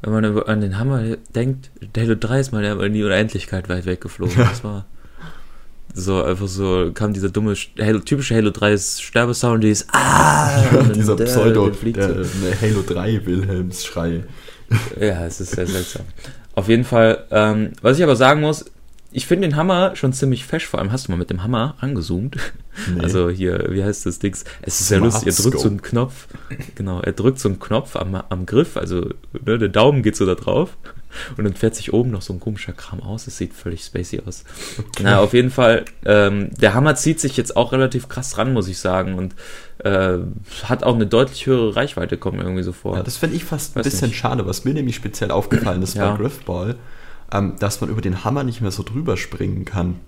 wenn 0.00 0.14
man 0.14 0.24
an 0.44 0.62
den 0.62 0.78
Hammer 0.78 1.18
denkt, 1.34 1.70
Halo 1.94 2.14
3 2.14 2.40
ist 2.40 2.52
mal 2.52 2.64
in 2.64 2.94
die 2.94 3.04
Unendlichkeit 3.04 3.68
weit 3.68 3.84
weggeflogen. 3.84 4.38
Ja. 4.38 4.44
Das 4.44 4.64
war 4.64 4.86
so 5.94 6.22
einfach 6.22 6.48
so, 6.48 6.90
kam 6.94 7.12
dieser 7.12 7.28
dumme, 7.28 7.54
Halo, 7.78 7.98
typische 7.98 8.34
Halo 8.34 8.50
3 8.50 8.76
Sterbesound, 8.78 9.62
dieses 9.62 9.86
Ah! 9.92 10.62
dieser 10.94 11.16
der- 11.16 11.24
Pseudo, 11.26 11.68
der 11.70 11.92
der, 11.92 12.08
der 12.08 12.60
Halo 12.60 12.82
3 12.86 13.26
Wilhelms-Schrei. 13.26 14.24
Ja, 14.98 15.26
es 15.26 15.40
ist 15.40 15.52
sehr 15.52 15.66
seltsam. 15.66 16.02
Auf 16.54 16.68
jeden 16.68 16.84
Fall, 16.84 17.24
ähm, 17.30 17.72
was 17.82 17.98
ich 17.98 18.02
aber 18.04 18.16
sagen 18.16 18.40
muss, 18.40 18.64
ich 19.14 19.26
finde 19.26 19.46
den 19.48 19.56
Hammer 19.56 19.94
schon 19.96 20.14
ziemlich 20.14 20.46
fesch, 20.46 20.66
vor 20.66 20.80
allem 20.80 20.90
hast 20.90 21.06
du 21.08 21.12
mal 21.12 21.18
mit 21.18 21.28
dem 21.28 21.42
Hammer 21.42 21.74
angezoomt. 21.80 22.36
Nee. 22.94 23.02
Also 23.02 23.28
hier, 23.28 23.66
wie 23.68 23.84
heißt 23.84 24.06
das 24.06 24.18
Dings? 24.18 24.44
Es 24.62 24.80
ist 24.80 24.88
sehr 24.88 25.00
lustig, 25.00 25.26
er 25.36 25.42
drückt 25.42 25.60
so 25.60 25.68
einen 25.68 25.82
Knopf, 25.82 26.26
genau, 26.74 27.02
er 27.02 27.12
drückt 27.12 27.38
so 27.38 27.50
einen 27.50 27.60
Knopf 27.60 27.96
am, 27.96 28.14
am 28.14 28.46
Griff, 28.46 28.78
also 28.78 29.10
ne, 29.44 29.58
der 29.58 29.68
Daumen 29.68 30.02
geht 30.02 30.16
so 30.16 30.24
da 30.24 30.34
drauf 30.34 30.78
und 31.36 31.44
dann 31.44 31.54
fährt 31.54 31.74
sich 31.74 31.92
oben 31.92 32.10
noch 32.10 32.22
so 32.22 32.32
ein 32.32 32.40
komischer 32.40 32.72
Kram 32.72 33.02
aus, 33.02 33.26
es 33.26 33.36
sieht 33.38 33.52
völlig 33.54 33.82
spacey 33.84 34.20
aus. 34.26 34.44
Na, 35.02 35.18
auf 35.20 35.32
jeden 35.34 35.50
Fall, 35.50 35.84
ähm, 36.04 36.50
der 36.60 36.74
Hammer 36.74 36.94
zieht 36.94 37.20
sich 37.20 37.36
jetzt 37.36 37.56
auch 37.56 37.72
relativ 37.72 38.08
krass 38.08 38.38
ran, 38.38 38.52
muss 38.52 38.68
ich 38.68 38.78
sagen, 38.78 39.14
und 39.14 39.34
äh, 39.78 40.18
hat 40.64 40.84
auch 40.84 40.94
eine 40.94 41.06
deutlich 41.06 41.46
höhere 41.46 41.74
Reichweite, 41.76 42.16
kommt 42.16 42.36
mir 42.38 42.44
irgendwie 42.44 42.62
so 42.62 42.72
vor. 42.72 42.96
Ja, 42.96 43.02
das 43.02 43.16
finde 43.16 43.36
ich 43.36 43.44
fast 43.44 43.76
ein 43.76 43.82
bisschen 43.82 44.08
nicht. 44.08 44.18
schade. 44.18 44.46
Was 44.46 44.64
mir 44.64 44.74
nämlich 44.74 44.96
speziell 44.96 45.30
aufgefallen 45.30 45.82
ist 45.82 45.94
Ja. 45.94 46.10
bei 46.12 46.16
Griffball, 46.22 46.76
ähm, 47.32 47.54
dass 47.58 47.80
man 47.80 47.90
über 47.90 48.00
den 48.00 48.24
Hammer 48.24 48.44
nicht 48.44 48.60
mehr 48.60 48.70
so 48.70 48.82
drüber 48.82 49.16
springen 49.16 49.64
kann. 49.64 50.00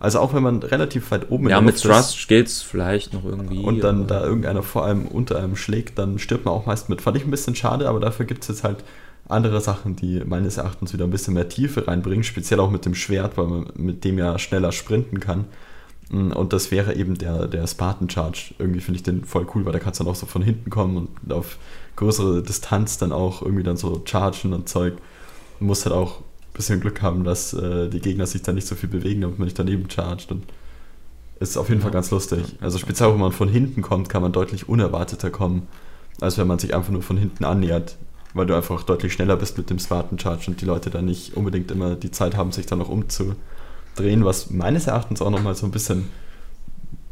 Also 0.00 0.18
auch 0.18 0.34
wenn 0.34 0.42
man 0.42 0.62
relativ 0.62 1.10
weit 1.12 1.30
oben 1.30 1.44
in 1.44 1.50
ja, 1.50 1.56
der 1.56 1.62
mit 1.62 1.74
Luft 1.82 1.84
ist 1.86 1.90
Thrust 2.12 2.28
geht's 2.28 2.60
vielleicht 2.62 3.14
noch 3.14 3.24
irgendwie. 3.24 3.62
und 3.62 3.80
dann 3.82 4.06
da 4.06 4.22
irgendeiner 4.22 4.62
vor 4.62 4.84
einem 4.84 5.06
unter 5.06 5.38
einem 5.38 5.56
schlägt, 5.56 5.98
dann 5.98 6.18
stirbt 6.18 6.44
man 6.44 6.52
auch 6.52 6.66
meist 6.66 6.90
mit. 6.90 7.00
Fand 7.00 7.16
ich 7.16 7.24
ein 7.24 7.30
bisschen 7.30 7.54
schade, 7.54 7.88
aber 7.88 8.00
dafür 8.00 8.26
gibt 8.26 8.42
es 8.42 8.48
jetzt 8.48 8.64
halt 8.64 8.84
andere 9.28 9.60
Sachen, 9.60 9.96
die 9.96 10.22
meines 10.24 10.56
Erachtens 10.58 10.92
wieder 10.92 11.04
ein 11.04 11.10
bisschen 11.10 11.34
mehr 11.34 11.48
Tiefe 11.48 11.86
reinbringen, 11.88 12.24
speziell 12.24 12.60
auch 12.60 12.70
mit 12.70 12.84
dem 12.84 12.94
Schwert, 12.94 13.36
weil 13.36 13.46
man 13.46 13.66
mit 13.74 14.04
dem 14.04 14.18
ja 14.18 14.38
schneller 14.38 14.72
sprinten 14.72 15.20
kann. 15.20 15.46
Mm, 16.10 16.32
Und 16.32 16.52
das 16.52 16.70
wäre 16.70 16.94
eben 16.94 17.16
der, 17.16 17.46
der 17.48 17.66
Spartan 17.66 18.10
Charge. 18.10 18.54
Irgendwie 18.58 18.80
finde 18.80 18.96
ich 18.96 19.02
den 19.02 19.24
voll 19.24 19.46
cool, 19.54 19.64
weil 19.64 19.72
da 19.72 19.78
kannst 19.78 20.00
du 20.00 20.04
dann 20.04 20.12
auch 20.12 20.16
so 20.16 20.26
von 20.26 20.42
hinten 20.42 20.70
kommen 20.70 21.08
und 21.22 21.32
auf 21.32 21.58
größere 21.96 22.42
Distanz 22.42 22.98
dann 22.98 23.12
auch 23.12 23.42
irgendwie 23.42 23.62
dann 23.62 23.76
so 23.76 24.02
chargen 24.04 24.52
und 24.52 24.68
Zeug. 24.68 24.94
Du 25.58 25.64
musst 25.64 25.86
halt 25.86 25.94
auch 25.94 26.20
bisschen 26.54 26.80
Glück 26.80 27.02
haben, 27.02 27.24
dass 27.24 27.52
äh, 27.52 27.88
die 27.88 28.00
Gegner 28.00 28.26
sich 28.26 28.42
da 28.42 28.52
nicht 28.52 28.66
so 28.66 28.76
viel 28.76 28.88
bewegen, 28.88 29.20
damit 29.22 29.38
man 29.38 29.46
nicht 29.46 29.58
daneben 29.58 29.90
chargt. 29.90 30.30
Und 30.30 30.44
ist 31.40 31.56
auf 31.56 31.68
jeden 31.68 31.80
Fall 31.80 31.90
ganz 31.90 32.10
lustig. 32.10 32.44
Also 32.60 32.78
speziell, 32.78 33.12
wenn 33.12 33.20
man 33.20 33.32
von 33.32 33.48
hinten 33.48 33.82
kommt, 33.82 34.08
kann 34.08 34.22
man 34.22 34.32
deutlich 34.32 34.68
unerwarteter 34.68 35.30
kommen, 35.30 35.66
als 36.20 36.38
wenn 36.38 36.46
man 36.46 36.58
sich 36.58 36.74
einfach 36.74 36.92
nur 36.92 37.02
von 37.02 37.16
hinten 37.16 37.44
annähert, 37.44 37.96
weil 38.34 38.46
du 38.46 38.54
einfach 38.54 38.82
deutlich 38.82 39.12
schneller 39.12 39.36
bist 39.36 39.56
mit 39.56 39.70
dem 39.70 39.78
Spartan 39.78 40.18
Charge 40.18 40.50
und 40.50 40.60
die 40.60 40.66
Leute 40.66 40.90
dann 40.90 41.06
nicht 41.06 41.36
unbedingt 41.36 41.70
immer 41.70 41.94
die 41.94 42.10
Zeit 42.10 42.36
haben, 42.36 42.52
sich 42.52 42.66
dann 42.66 42.80
noch 42.80 42.88
umzudrehen, 42.88 44.24
was 44.24 44.50
meines 44.50 44.86
Erachtens 44.86 45.22
auch 45.22 45.30
nochmal 45.30 45.54
so 45.54 45.66
ein 45.66 45.70
bisschen, 45.70 46.10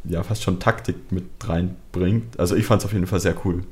ja, 0.05 0.23
fast 0.23 0.43
schon 0.43 0.59
Taktik 0.59 1.11
mit 1.11 1.25
reinbringt. 1.45 2.38
Also 2.38 2.57
ich 2.57 2.67
fand 2.67 2.83
es 2.83 2.87
auf 2.87 2.93
jeden 2.93 3.07
Fall 3.07 3.21
sehr 3.21 3.37
cool. 3.45 3.62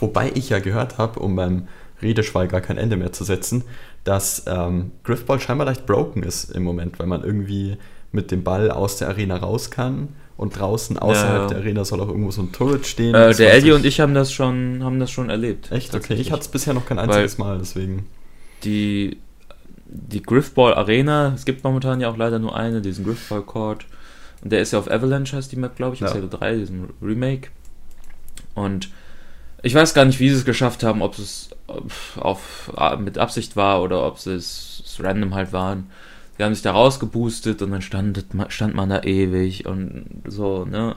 Wobei 0.00 0.30
ich 0.34 0.50
ja 0.50 0.58
gehört 0.58 0.98
habe, 0.98 1.20
um 1.20 1.34
beim 1.34 1.68
Redeschwall 2.02 2.46
gar 2.46 2.60
kein 2.60 2.76
Ende 2.76 2.96
mehr 2.96 3.12
zu 3.12 3.24
setzen, 3.24 3.64
dass 4.06 4.44
ähm, 4.46 4.92
Griffball 5.02 5.40
scheinbar 5.40 5.66
leicht 5.66 5.84
broken 5.84 6.22
ist 6.22 6.52
im 6.52 6.62
Moment, 6.62 6.98
weil 7.00 7.08
man 7.08 7.24
irgendwie 7.24 7.76
mit 8.12 8.30
dem 8.30 8.44
Ball 8.44 8.70
aus 8.70 8.98
der 8.98 9.08
Arena 9.08 9.36
raus 9.36 9.70
kann 9.70 10.10
und 10.36 10.56
draußen 10.56 10.96
außerhalb 10.96 11.42
ja. 11.42 11.46
der 11.48 11.58
Arena 11.58 11.84
soll 11.84 12.00
auch 12.00 12.08
irgendwo 12.08 12.30
so 12.30 12.42
ein 12.42 12.52
Turret 12.52 12.86
stehen. 12.86 13.16
Äh, 13.16 13.34
der 13.34 13.54
Eddie 13.54 13.72
und 13.72 13.84
ich 13.84 13.98
haben 13.98 14.14
das 14.14 14.32
schon, 14.32 14.84
haben 14.84 15.00
das 15.00 15.10
schon 15.10 15.28
erlebt. 15.28 15.72
Echt? 15.72 15.92
Okay, 15.94 16.14
ich 16.14 16.30
hatte 16.30 16.42
es 16.42 16.48
bisher 16.48 16.72
noch 16.72 16.86
kein 16.86 17.00
einziges 17.00 17.36
Mal, 17.36 17.58
deswegen. 17.58 18.06
Die, 18.62 19.18
die 19.86 20.22
Griffball 20.22 20.74
Arena, 20.74 21.32
es 21.34 21.44
gibt 21.44 21.64
momentan 21.64 22.00
ja 22.00 22.08
auch 22.08 22.16
leider 22.16 22.38
nur 22.38 22.56
eine, 22.56 22.80
diesen 22.80 23.04
Griffball 23.04 23.42
Court. 23.42 23.86
Und 24.40 24.52
der 24.52 24.60
ist 24.60 24.72
ja 24.72 24.78
auf 24.78 24.88
Avalanche, 24.88 25.36
heißt 25.36 25.50
die 25.50 25.56
Map, 25.56 25.74
glaube 25.74 25.94
ich, 25.94 26.00
ja. 26.00 26.14
Halo 26.14 26.28
3, 26.28 26.58
diesem 26.58 26.90
Remake. 27.02 27.48
Und 28.54 28.88
ich 29.62 29.74
weiß 29.74 29.94
gar 29.94 30.04
nicht, 30.04 30.20
wie 30.20 30.28
sie 30.30 30.36
es 30.36 30.44
geschafft 30.44 30.82
haben, 30.82 31.02
ob 31.02 31.18
es 31.18 31.50
auf, 32.16 32.72
mit 32.98 33.18
Absicht 33.18 33.56
war 33.56 33.82
oder 33.82 34.06
ob 34.06 34.24
es 34.24 34.98
random 34.98 35.34
halt 35.34 35.52
waren. 35.52 35.90
Die 36.38 36.44
haben 36.44 36.54
sich 36.54 36.62
da 36.62 36.72
rausgeboostet 36.72 37.62
und 37.62 37.70
dann 37.70 37.82
stand, 37.82 38.24
stand 38.48 38.74
man 38.74 38.90
da 38.90 39.02
ewig 39.02 39.66
und 39.66 40.04
so, 40.26 40.64
ne? 40.64 40.96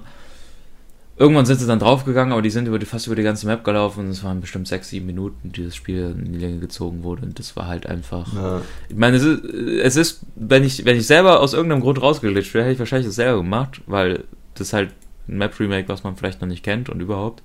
Irgendwann 1.18 1.46
sind 1.46 1.60
sie 1.60 1.68
dann 1.68 1.80
draufgegangen, 1.80 2.32
aber 2.32 2.42
die 2.42 2.50
sind 2.50 2.70
über 2.70 2.80
die, 2.80 2.86
fast 2.86 3.08
über 3.08 3.16
die 3.16 3.24
ganze 3.24 3.46
Map 3.46 3.66
gelaufen 3.66 4.06
und 4.06 4.12
es 4.12 4.24
waren 4.24 4.40
bestimmt 4.40 4.70
sechs, 4.70 4.88
sieben 4.88 5.06
Minuten, 5.06 5.52
die 5.52 5.66
das 5.66 5.76
Spiel 5.76 6.16
in 6.18 6.32
die 6.32 6.40
Länge 6.40 6.60
gezogen 6.60 7.04
wurde 7.04 7.24
und 7.24 7.40
das 7.40 7.58
war 7.58 7.68
halt 7.68 7.88
einfach. 7.88 8.34
Ja. 8.34 8.62
Ich 8.88 8.96
meine, 8.96 9.18
es 9.18 9.24
ist, 9.24 9.44
es 9.44 9.96
ist, 9.98 10.22
wenn 10.36 10.64
ich, 10.64 10.86
wenn 10.86 10.96
ich 10.96 11.08
selber 11.08 11.42
aus 11.42 11.54
irgendeinem 11.54 11.82
Grund 11.82 12.02
rausgeglitscht 12.02 12.54
wäre, 12.54 12.64
hätte 12.64 12.74
ich 12.74 12.80
wahrscheinlich 12.80 13.08
das 13.08 13.16
selber 13.16 13.40
gemacht, 13.40 13.82
weil 13.86 14.24
das 14.54 14.68
ist 14.68 14.74
halt 14.74 14.92
ein 15.28 15.38
Map-Remake, 15.38 15.90
was 15.90 16.04
man 16.06 16.16
vielleicht 16.16 16.40
noch 16.40 16.48
nicht 16.48 16.64
kennt 16.64 16.88
und 16.88 17.02
überhaupt. 17.02 17.44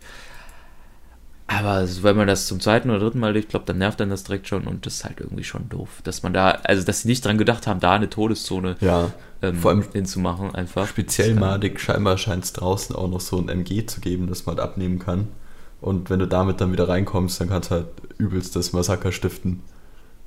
Aber 1.47 1.87
wenn 2.03 2.17
man 2.17 2.27
das 2.27 2.47
zum 2.47 2.59
zweiten 2.59 2.89
oder 2.89 3.01
dritten 3.01 3.21
Mal 3.21 3.39
glaube, 3.43 3.67
dann 3.67 3.79
nervt 3.79 4.01
dann 4.01 4.09
das 4.09 4.25
direkt 4.25 4.49
schon 4.49 4.67
und 4.67 4.87
das 4.87 4.95
ist 4.95 5.05
halt 5.05 5.21
irgendwie 5.21 5.45
schon 5.45 5.69
doof, 5.69 6.01
dass 6.03 6.23
man 6.23 6.33
da, 6.33 6.53
also 6.65 6.85
dass 6.85 7.03
sie 7.03 7.09
nicht 7.09 7.25
dran 7.25 7.37
gedacht 7.37 7.67
haben, 7.67 7.81
da 7.81 7.93
eine 7.93 8.09
Todeszone 8.09 8.77
ja, 8.81 9.13
ähm, 9.43 9.57
vor 9.57 9.71
allem 9.71 9.85
hinzumachen 9.93 10.55
einfach. 10.55 10.87
Speziell 10.89 11.35
madig, 11.35 11.81
scheinbar 11.81 12.17
scheint 12.17 12.45
es 12.45 12.55
draußen 12.55 12.97
auch 12.97 13.09
noch 13.09 13.21
so 13.21 13.39
ein 13.39 13.49
MG 13.49 13.85
zu 13.87 14.01
geben, 14.01 14.27
das 14.27 14.47
man 14.47 14.59
abnehmen 14.59 14.99
kann. 14.99 15.29
Und 15.83 16.09
wenn 16.09 16.19
du 16.19 16.27
damit 16.27 16.63
dann 16.63 16.73
wieder 16.73 16.89
reinkommst, 16.89 17.41
dann 17.43 17.51
kannst 17.51 17.71
du 17.71 17.75
halt 17.75 17.89
übelst 18.17 18.57
das 18.57 18.73
Massaker 18.73 19.13
stiften 19.13 19.61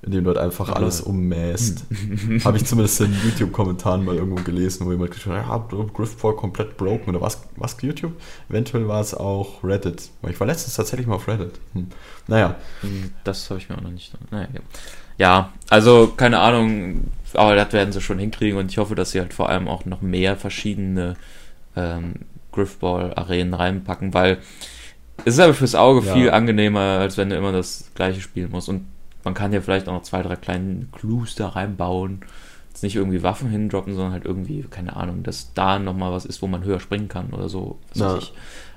in 0.04 0.12
dem 0.12 0.24
du 0.24 0.30
halt 0.30 0.38
einfach 0.38 0.70
alles 0.70 1.01
ummäßt. 1.01 1.86
Habe 2.46 2.58
ich 2.58 2.66
zumindest 2.66 3.01
in 3.01 3.16
YouTube-Kommentaren 3.24 4.06
mal 4.06 4.16
irgendwo 4.16 4.44
gelesen, 4.44 4.86
wo 4.86 4.92
jemand 4.92 5.12
geschrieben 5.12 5.48
hat, 5.48 5.72
ja, 5.72 5.86
Griffball 5.94 6.36
komplett 6.36 6.77
broken. 6.77 7.10
Oder 7.10 7.22
was, 7.22 7.42
was 7.56 7.75
YouTube? 7.82 8.13
Eventuell 8.50 8.88
war 8.88 9.01
es 9.01 9.16
auch 9.16 9.63
Reddit. 9.63 10.10
Ich 10.30 10.39
war 10.39 10.48
letztens 10.48 10.75
tatsächlich 10.75 11.08
mal 11.08 11.16
auf 11.16 11.27
Reddit. 11.27 11.60
Hm. 11.74 11.88
Naja. 12.27 12.56
Das 13.24 13.50
habe 13.50 13.60
ich 13.60 13.70
mir 13.70 13.77
auch 13.77 13.82
noch 13.82 13.92
nicht. 13.92 14.13
Naja, 14.32 14.48
ja. 14.54 14.62
ja, 15.18 15.54
also 15.70 16.13
keine 16.16 16.39
Ahnung, 16.39 17.12
aber 17.34 17.56
das 17.56 17.74
werden 17.74 17.92
sie 17.92 18.01
schon 18.01 18.20
hinkriegen 18.20 18.60
und 18.60 18.72
ich 18.72 18.77
hoffe, 18.77 18.94
dass 18.94 19.12
sie 19.12 19.20
halt 19.20 19.34
vor 19.34 19.50
allem 19.50 19.68
auch 19.68 19.86
noch 19.86 20.01
mehr 20.01 20.38
verschiedene 20.38 21.16
ähm, 21.75 22.13
Griffball-Arenen 22.51 23.54
reinpacken, 23.54 24.13
weil 24.13 24.38
es 25.25 25.34
ist 25.34 25.39
aber 25.39 25.54
fürs 25.54 25.75
Auge 25.75 26.06
ja. 26.06 26.13
viel 26.13 26.30
angenehmer, 26.32 27.00
als 27.00 27.18
wenn 27.18 27.30
du 27.30 27.36
immer 27.36 27.51
das 27.51 27.89
gleiche 27.96 28.22
spielen 28.22 28.51
musst. 28.51 28.70
Und 28.70 28.86
man 29.27 29.34
kann 29.34 29.51
ja 29.51 29.60
vielleicht 29.60 29.89
auch 29.89 29.93
noch 29.93 30.03
zwei, 30.03 30.22
drei 30.22 30.38
kleine 30.38 30.88
Clues 30.93 31.36
da 31.36 31.50
reinbauen. 31.50 32.22
Jetzt 32.69 32.81
nicht 32.81 32.96
irgendwie 32.96 33.24
Waffen 33.24 33.50
hindroppen, 33.50 33.93
sondern 33.93 34.13
halt 34.13 34.24
irgendwie, 34.24 34.62
keine 34.69 34.96
Ahnung, 34.96 35.24
dass 35.24 35.53
da 35.53 35.79
nochmal 35.79 36.13
was 36.13 36.24
ist, 36.24 36.41
wo 36.41 36.48
man 36.48 36.63
höher 36.63 36.79
springen 36.79 37.10
kann 37.10 37.34
oder 37.34 37.50
so. 37.50 37.77
Ja. 37.93 38.17
ich. 38.17 38.31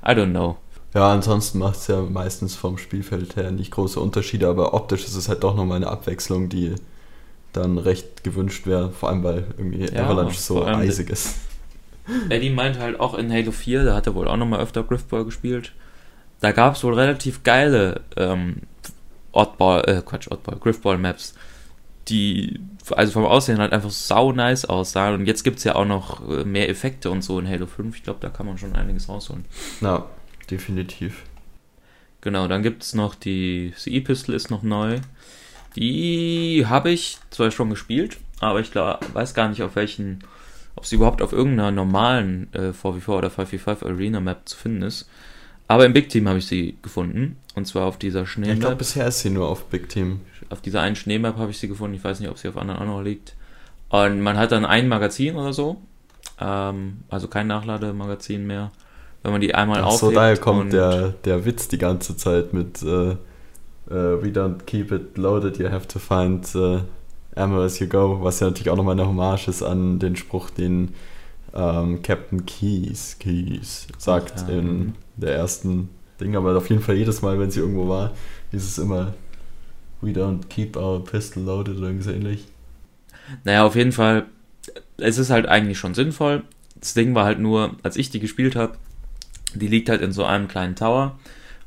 I 0.04 0.10
don't 0.10 0.30
know. 0.30 0.56
Ja, 0.92 1.12
ansonsten 1.12 1.60
macht 1.60 1.76
es 1.76 1.86
ja 1.86 2.00
meistens 2.00 2.56
vom 2.56 2.78
Spielfeld 2.78 3.36
her 3.36 3.52
nicht 3.52 3.70
große 3.70 4.00
Unterschiede, 4.00 4.48
aber 4.48 4.74
optisch 4.74 5.04
ist 5.04 5.14
es 5.14 5.28
halt 5.28 5.44
doch 5.44 5.54
nochmal 5.54 5.76
eine 5.76 5.86
Abwechslung, 5.86 6.48
die 6.48 6.74
dann 7.52 7.78
recht 7.78 8.24
gewünscht 8.24 8.66
wäre, 8.66 8.90
vor 8.90 9.10
allem 9.10 9.22
weil 9.22 9.44
irgendwie 9.56 9.84
ja, 9.84 10.02
Avalanche 10.02 10.40
so 10.40 10.64
eisig 10.64 11.10
ist. 11.10 11.36
Eddie 12.28 12.50
meint 12.50 12.80
halt 12.80 12.98
auch 12.98 13.14
in 13.14 13.32
Halo 13.32 13.52
4, 13.52 13.84
da 13.84 13.94
hat 13.94 14.08
er 14.08 14.16
wohl 14.16 14.26
auch 14.26 14.36
nochmal 14.36 14.58
öfter 14.58 14.82
Griffball 14.82 15.24
gespielt. 15.24 15.70
Da 16.40 16.50
gab 16.50 16.74
es 16.74 16.82
wohl 16.82 16.94
relativ 16.94 17.44
geile 17.44 18.00
ähm, 18.16 18.62
Oddball, 19.32 19.84
äh, 19.88 20.02
Quatsch, 20.04 20.28
Oddball, 20.30 20.58
Griffball 20.58 20.98
Maps, 20.98 21.34
die 22.08 22.60
also 22.90 23.12
vom 23.12 23.24
Aussehen 23.24 23.58
halt 23.58 23.72
einfach 23.72 23.90
sau 23.90 24.32
nice 24.32 24.64
aussahen. 24.64 25.14
Und 25.14 25.26
jetzt 25.26 25.44
gibt 25.44 25.58
es 25.58 25.64
ja 25.64 25.74
auch 25.74 25.84
noch 25.84 26.28
äh, 26.28 26.44
mehr 26.44 26.68
Effekte 26.68 27.10
und 27.10 27.22
so 27.22 27.38
in 27.38 27.48
Halo 27.48 27.66
5. 27.66 27.96
Ich 27.96 28.02
glaube, 28.02 28.20
da 28.20 28.28
kann 28.28 28.46
man 28.46 28.58
schon 28.58 28.74
einiges 28.74 29.08
rausholen. 29.08 29.44
Na, 29.80 30.06
definitiv. 30.50 31.24
Genau, 32.20 32.48
dann 32.48 32.62
gibt 32.62 32.82
es 32.82 32.94
noch 32.94 33.14
die 33.14 33.72
CE-Pistol 33.76 34.34
ist 34.34 34.50
noch 34.50 34.62
neu. 34.62 34.98
Die 35.76 36.66
habe 36.66 36.90
ich 36.90 37.18
zwar 37.30 37.50
schon 37.50 37.70
gespielt, 37.70 38.18
aber 38.40 38.60
ich 38.60 38.72
glaub, 38.72 39.14
weiß 39.14 39.34
gar 39.34 39.48
nicht, 39.48 39.62
auf 39.62 39.76
welchen, 39.76 40.24
ob 40.74 40.84
sie 40.84 40.96
überhaupt 40.96 41.22
auf 41.22 41.32
irgendeiner 41.32 41.70
normalen 41.70 42.52
äh, 42.52 42.70
4v4 42.70 43.08
oder 43.08 43.28
5v5 43.28 43.86
Arena 43.86 44.20
Map 44.20 44.48
zu 44.48 44.56
finden 44.56 44.82
ist. 44.82 45.08
Aber 45.70 45.86
im 45.86 45.92
Big 45.92 46.08
Team 46.08 46.26
habe 46.26 46.38
ich 46.38 46.48
sie 46.48 46.76
gefunden. 46.82 47.36
Und 47.54 47.64
zwar 47.64 47.86
auf 47.86 47.96
dieser 47.96 48.26
Schneemap. 48.26 48.54
ich 48.54 48.60
glaube, 48.60 48.74
bisher 48.74 49.06
ist 49.06 49.20
sie 49.20 49.30
nur 49.30 49.48
auf 49.48 49.66
Big 49.66 49.88
Team. 49.88 50.18
Auf 50.48 50.60
dieser 50.60 50.80
einen 50.80 50.96
Schneemap 50.96 51.36
habe 51.36 51.52
ich 51.52 51.60
sie 51.60 51.68
gefunden. 51.68 51.94
Ich 51.94 52.02
weiß 52.02 52.18
nicht, 52.18 52.28
ob 52.28 52.38
sie 52.38 52.48
auf 52.48 52.56
anderen 52.56 52.80
auch 52.80 52.86
noch 52.86 53.02
liegt. 53.02 53.36
Und 53.88 54.20
man 54.20 54.36
hat 54.36 54.50
dann 54.50 54.64
ein 54.64 54.88
Magazin 54.88 55.36
oder 55.36 55.52
so. 55.52 55.76
Ähm, 56.40 57.04
also 57.08 57.28
kein 57.28 57.46
Nachlademagazin 57.46 58.48
mehr. 58.48 58.72
Wenn 59.22 59.30
man 59.30 59.40
die 59.40 59.54
einmal 59.54 59.80
Ach 59.84 59.92
so, 59.92 60.10
daher 60.10 60.36
kommt 60.38 60.72
der, 60.72 61.10
der 61.24 61.44
Witz 61.44 61.68
die 61.68 61.78
ganze 61.78 62.16
Zeit 62.16 62.52
mit 62.52 62.82
uh, 62.82 63.14
uh, 63.88 64.20
We 64.20 64.32
don't 64.32 64.64
keep 64.66 64.90
it 64.90 65.16
loaded, 65.18 65.58
you 65.58 65.70
have 65.70 65.86
to 65.86 66.00
find 66.00 66.52
uh, 66.56 66.80
ammo 67.36 67.62
as 67.62 67.78
you 67.78 67.86
go. 67.86 68.18
Was 68.20 68.40
ja 68.40 68.48
natürlich 68.48 68.70
auch 68.70 68.76
nochmal 68.76 68.98
eine 68.98 69.06
Hommage 69.06 69.46
ist 69.46 69.62
an 69.62 70.00
den 70.00 70.16
Spruch, 70.16 70.50
den 70.50 70.94
ähm, 71.54 72.02
Captain 72.02 72.44
Keys, 72.44 73.18
Keys 73.20 73.86
sagt 73.98 74.48
ja. 74.48 74.58
in 74.58 74.94
der 75.20 75.34
ersten 75.34 75.88
Ding, 76.20 76.36
aber 76.36 76.56
auf 76.56 76.68
jeden 76.70 76.82
Fall 76.82 76.96
jedes 76.96 77.22
Mal, 77.22 77.38
wenn 77.38 77.50
sie 77.50 77.60
irgendwo 77.60 77.88
war, 77.88 78.12
ist 78.52 78.64
es 78.64 78.78
immer 78.78 79.14
We 80.00 80.12
don't 80.12 80.48
keep 80.48 80.76
our 80.76 81.04
pistol 81.04 81.42
loaded 81.42 81.76
oder 81.76 81.88
irgendwas 81.88 82.12
ähnlich. 82.12 82.46
Naja, 83.44 83.64
auf 83.64 83.76
jeden 83.76 83.92
Fall, 83.92 84.26
es 84.96 85.18
ist 85.18 85.30
halt 85.30 85.46
eigentlich 85.46 85.78
schon 85.78 85.94
sinnvoll. 85.94 86.42
Das 86.76 86.94
Ding 86.94 87.14
war 87.14 87.24
halt 87.24 87.38
nur, 87.38 87.76
als 87.82 87.96
ich 87.96 88.10
die 88.10 88.20
gespielt 88.20 88.56
habe, 88.56 88.78
die 89.54 89.68
liegt 89.68 89.88
halt 89.88 90.00
in 90.00 90.12
so 90.12 90.24
einem 90.24 90.48
kleinen 90.48 90.76
Tower 90.76 91.18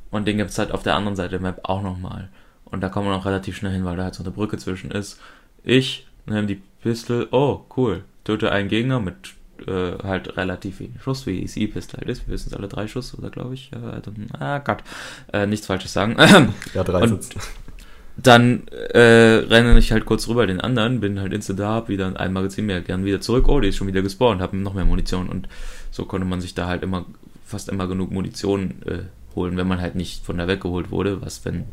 und 0.09 0.27
den 0.27 0.37
gibt 0.37 0.49
es 0.49 0.57
halt 0.57 0.71
auf 0.71 0.83
der 0.83 0.95
anderen 0.95 1.15
Seite 1.15 1.31
der 1.31 1.41
Map 1.41 1.61
auch 1.63 1.83
nochmal. 1.83 2.29
Und 2.65 2.81
da 2.81 2.89
kommt 2.89 3.07
man 3.07 3.15
auch 3.15 3.25
relativ 3.25 3.57
schnell 3.57 3.71
hin, 3.71 3.85
weil 3.85 3.97
da 3.97 4.05
halt 4.05 4.15
so 4.15 4.23
eine 4.23 4.31
Brücke 4.31 4.57
zwischen 4.57 4.89
ist. 4.89 5.19
Ich 5.63 6.07
nehme 6.25 6.47
die 6.47 6.61
Pistol, 6.81 7.27
oh 7.31 7.61
cool, 7.77 8.03
töte 8.23 8.51
einen 8.51 8.69
Gegner 8.69 8.99
mit 8.99 9.15
äh, 9.67 9.97
halt 10.03 10.37
relativ 10.37 10.79
wenig 10.79 11.01
Schuss, 11.01 11.25
wie 11.25 11.45
die 11.45 11.67
Pistol 11.67 11.99
halt 11.99 12.09
ist. 12.09 12.27
Wir 12.27 12.33
wissen 12.33 12.49
es 12.49 12.53
alle 12.53 12.67
drei 12.67 12.87
Schuss, 12.87 13.17
oder 13.17 13.29
glaube 13.29 13.53
ich? 13.53 13.71
Äh, 13.71 14.37
ah 14.39 14.59
Gott, 14.59 14.83
äh, 15.31 15.45
nichts 15.45 15.67
Falsches 15.67 15.93
sagen. 15.93 16.15
ja, 16.73 16.83
drei 16.83 17.03
Und 17.03 17.27
Dann 18.15 18.67
äh, 18.67 18.99
renne 19.49 19.77
ich 19.79 19.91
halt 19.91 20.05
kurz 20.05 20.27
rüber 20.27 20.45
den 20.45 20.61
anderen, 20.61 20.99
bin 20.99 21.19
halt 21.19 21.33
instant 21.33 21.59
da, 21.59 21.69
hab 21.69 21.89
wieder 21.89 22.15
ein 22.19 22.33
Magazin 22.33 22.67
mehr, 22.67 22.81
gern 22.81 23.05
wieder 23.05 23.21
zurück. 23.21 23.47
Oh, 23.47 23.59
die 23.59 23.69
ist 23.69 23.77
schon 23.77 23.87
wieder 23.87 24.03
gespawnt, 24.03 24.41
hab 24.41 24.53
noch 24.53 24.75
mehr 24.75 24.85
Munition. 24.85 25.29
Und 25.29 25.47
so 25.89 26.05
konnte 26.05 26.27
man 26.27 26.39
sich 26.39 26.53
da 26.53 26.67
halt 26.67 26.83
immer, 26.83 27.05
fast 27.43 27.69
immer 27.69 27.87
genug 27.87 28.11
Munition 28.11 28.75
äh, 28.85 28.99
holen, 29.35 29.57
wenn 29.57 29.67
man 29.67 29.81
halt 29.81 29.95
nicht 29.95 30.23
von 30.23 30.37
der 30.37 30.47
weggeholt 30.47 30.91
wurde, 30.91 31.21
was, 31.21 31.43
wenn 31.43 31.65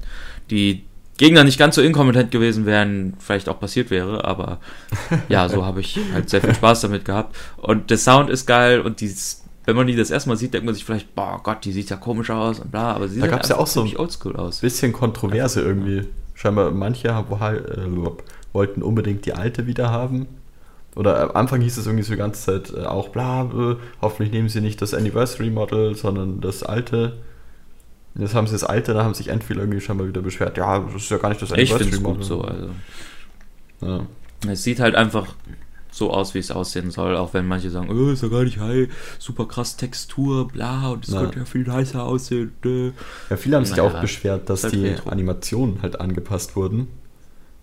die 0.50 0.84
Gegner 1.20 1.44
nicht 1.44 1.58
ganz 1.58 1.74
so 1.74 1.82
inkompetent 1.82 2.30
gewesen 2.30 2.64
wären, 2.64 3.12
vielleicht 3.18 3.50
auch 3.50 3.60
passiert 3.60 3.90
wäre, 3.90 4.24
aber 4.24 4.58
ja, 5.28 5.50
so 5.50 5.66
habe 5.66 5.80
ich 5.80 6.00
halt 6.14 6.30
sehr 6.30 6.40
viel 6.40 6.54
Spaß 6.54 6.80
damit 6.80 7.04
gehabt. 7.04 7.36
Und 7.58 7.90
der 7.90 7.98
Sound 7.98 8.30
ist 8.30 8.46
geil 8.46 8.80
und 8.80 9.02
dieses, 9.02 9.44
wenn 9.66 9.76
man 9.76 9.86
die 9.86 9.96
das 9.96 10.10
erstmal 10.10 10.38
sieht, 10.38 10.54
denkt 10.54 10.64
man 10.64 10.74
sich 10.74 10.86
vielleicht, 10.86 11.14
boah 11.14 11.38
Gott, 11.42 11.62
die 11.66 11.72
sieht 11.72 11.90
ja 11.90 11.96
komisch 11.96 12.30
aus 12.30 12.60
und 12.60 12.70
bla, 12.70 12.94
aber 12.94 13.06
sie 13.06 13.20
da 13.20 13.26
sieht 13.26 13.32
gab's 13.32 13.50
ja 13.50 13.58
auch 13.58 13.66
so 13.66 13.82
oldschool 13.98 14.34
aus. 14.34 14.60
Bisschen 14.60 14.94
Kontroverse 14.94 15.60
irgendwie. 15.60 16.08
Scheinbar 16.32 16.70
manche 16.70 17.12
haben, 17.12 17.30
äh, 17.34 18.10
wollten 18.54 18.80
unbedingt 18.80 19.26
die 19.26 19.34
alte 19.34 19.66
wieder 19.66 19.90
haben. 19.90 20.26
Oder 20.96 21.20
am 21.20 21.36
Anfang 21.36 21.60
hieß 21.60 21.76
es 21.76 21.84
irgendwie 21.84 22.02
so 22.02 22.12
die 22.12 22.18
ganze 22.18 22.46
Zeit 22.46 22.72
äh, 22.74 22.86
auch 22.86 23.10
bla, 23.10 23.42
äh, 23.42 23.76
hoffentlich 24.00 24.32
nehmen 24.32 24.48
sie 24.48 24.62
nicht 24.62 24.80
das 24.80 24.94
Anniversary 24.94 25.50
Model, 25.50 25.94
sondern 25.94 26.40
das 26.40 26.62
alte. 26.62 27.18
Jetzt 28.16 28.34
haben 28.34 28.46
sie 28.46 28.52
das 28.54 28.64
alte, 28.64 28.92
da 28.92 29.04
haben 29.04 29.14
sich 29.14 29.28
Endfield 29.28 29.58
irgendwie 29.60 29.80
schon 29.80 29.96
mal 29.96 30.08
wieder 30.08 30.20
beschwert. 30.20 30.56
Ja, 30.58 30.80
das 30.80 31.02
ist 31.02 31.10
ja 31.10 31.18
gar 31.18 31.28
nicht 31.28 31.40
das 31.40 31.52
Anniversary 31.52 31.82
Ich 31.88 31.94
finde 31.94 31.96
es 31.96 32.02
gut 32.16 32.24
so. 32.24 32.42
Also. 32.42 32.70
Ja. 33.82 34.06
Es 34.50 34.62
sieht 34.64 34.80
halt 34.80 34.94
einfach 34.94 35.26
so 35.92 36.10
aus, 36.12 36.34
wie 36.34 36.38
es 36.38 36.50
aussehen 36.50 36.90
soll, 36.90 37.16
auch 37.16 37.34
wenn 37.34 37.46
manche 37.46 37.68
sagen, 37.70 37.88
oh, 37.90 38.10
ist 38.10 38.22
ja 38.22 38.28
gar 38.28 38.44
nicht 38.44 38.58
high, 38.58 38.88
super 39.18 39.46
krass 39.46 39.76
Textur, 39.76 40.48
bla, 40.48 40.88
und 40.90 41.06
es 41.06 41.12
Ja. 41.14 41.20
könnte 41.22 41.40
ja 41.40 41.44
viel 41.44 41.70
heißer 41.70 42.02
aussehen. 42.02 42.52
äh. 42.64 42.92
Ja, 43.28 43.36
viele 43.36 43.56
haben 43.56 43.64
sich 43.64 43.76
Naja, 43.76 43.88
auch 43.90 44.00
beschwert, 44.00 44.48
dass 44.50 44.62
halt 44.64 44.74
die. 44.74 44.94
Animationen 45.06 45.82
halt 45.82 46.00
angepasst 46.00 46.56
wurden. 46.56 46.88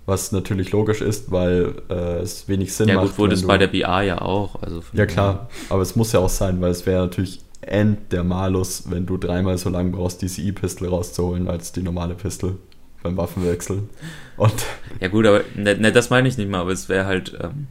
Was 0.06 0.32
natürlich 0.32 0.72
logisch 0.72 1.02
ist, 1.02 1.32
weil 1.32 1.76
äh, 1.90 2.20
es 2.20 2.48
wenig 2.48 2.74
Sinn 2.74 2.88
Ja 2.88 2.96
macht. 2.96 3.08
gut, 3.08 3.18
wurde 3.18 3.34
es 3.36 3.46
bei 3.46 3.58
der 3.58 3.68
BA 3.68 4.02
ja 4.04 4.22
auch. 4.22 4.62
Also 4.62 4.82
Ja 4.94 5.06
klar, 5.06 5.50
aber 5.70 5.82
es 5.82 5.98
muss 5.98 6.14
ja 6.14 6.20
auch 6.22 6.30
sein, 6.30 6.62
weil 6.62 6.72
es 6.72 6.86
wäre 6.86 7.02
natürlich 7.04 7.42
end 7.62 8.12
der 8.12 8.24
Malus, 8.24 8.90
wenn 8.90 9.06
du 9.06 9.18
dreimal 9.18 9.58
so 9.58 9.70
lange 9.70 9.92
brauchst, 9.92 10.22
diese 10.22 10.42
E-Pistol 10.42 10.90
rauszuholen, 10.90 11.48
als 11.48 11.72
die 11.72 11.82
normale 11.82 12.16
Pistol 12.16 12.58
beim 13.04 13.18
Waffenwechsel. 13.18 13.84
Und 14.38 14.54
Ja 15.00 15.08
gut, 15.08 15.26
aber 15.26 15.42
ne, 15.56 15.76
ne, 15.76 15.92
das 15.92 16.10
meine 16.10 16.28
ich 16.28 16.38
nicht 16.38 16.50
mal, 16.50 16.62
aber 16.62 16.72
es 16.72 16.90
wäre 16.90 17.06
halt, 17.06 17.38
ähm, 17.42 17.68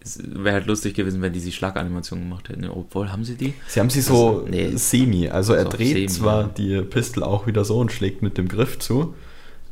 es 0.00 0.20
wäre 0.22 0.54
halt 0.54 0.66
lustig 0.66 0.94
gewesen, 0.94 1.22
wenn 1.22 1.32
die 1.32 1.40
die 1.40 1.52
Schlaganimation 1.52 2.20
gemacht 2.20 2.48
hätten. 2.48 2.64
Obwohl, 2.68 3.10
haben 3.12 3.24
sie 3.24 3.36
die? 3.36 3.54
sie 3.68 3.80
haben 3.80 3.90
sie 3.90 4.00
so 4.00 4.40
Also, 4.40 4.48
nee. 4.48 4.76
semi, 4.76 5.28
also 5.28 5.54
er 5.54 5.64
So 5.64 5.70
dreht 5.70 5.94
semi, 5.94 6.06
zwar 6.06 6.42
ja. 6.42 6.48
die 6.48 6.82
Pistol 6.82 7.22
auch 7.22 7.46
wieder 7.46 7.64
so 7.64 7.78
und 7.78 7.92
schlägt 7.92 8.22
mit 8.22 8.38
dem 8.38 8.48
Griff 8.48 8.78
zu, 8.78 9.14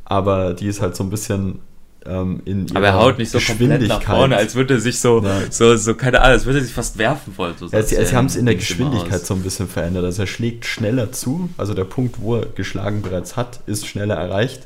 aber 0.05 0.53
die 0.53 0.67
ist 0.67 0.81
halt 0.81 0.95
so 0.95 1.03
ein 1.03 1.09
bisschen 1.09 1.59
in 2.03 2.67
ihrer 2.67 2.77
Aber 2.77 2.87
er 2.87 2.93
haut 2.95 3.17
nicht 3.19 3.31
so 3.31 3.39
komplett 3.39 3.87
nach 3.87 4.01
vorne, 4.01 4.35
als 4.35 4.55
würde 4.55 4.75
er 4.75 4.79
sich 4.79 4.99
so, 4.99 5.21
Ja. 5.23 5.41
so, 5.51 5.75
so, 5.75 5.93
keine 5.93 6.19
Ahnung, 6.21 6.33
als 6.33 6.45
würde 6.45 6.59
er 6.59 6.65
sich 6.65 6.73
fast 6.73 6.97
werfen 6.97 7.37
wollen. 7.37 7.53
So 7.59 7.67
Ja, 7.67 7.83
sie, 7.83 8.03
sie 8.03 8.15
haben 8.15 8.25
es 8.25 8.35
in 8.35 8.45
der 8.45 8.55
Geschwindigkeit 8.55 9.23
so 9.25 9.35
ein 9.35 9.43
bisschen 9.43 9.67
verändert. 9.67 10.05
Also 10.05 10.23
er 10.23 10.27
schlägt 10.27 10.65
schneller 10.65 11.11
zu, 11.11 11.49
also 11.57 11.73
der 11.75 11.83
Punkt, 11.83 12.19
wo 12.19 12.37
er 12.37 12.47
geschlagen 12.47 13.01
bereits 13.03 13.35
hat, 13.37 13.59
ist 13.67 13.85
schneller 13.87 14.15
erreicht 14.15 14.65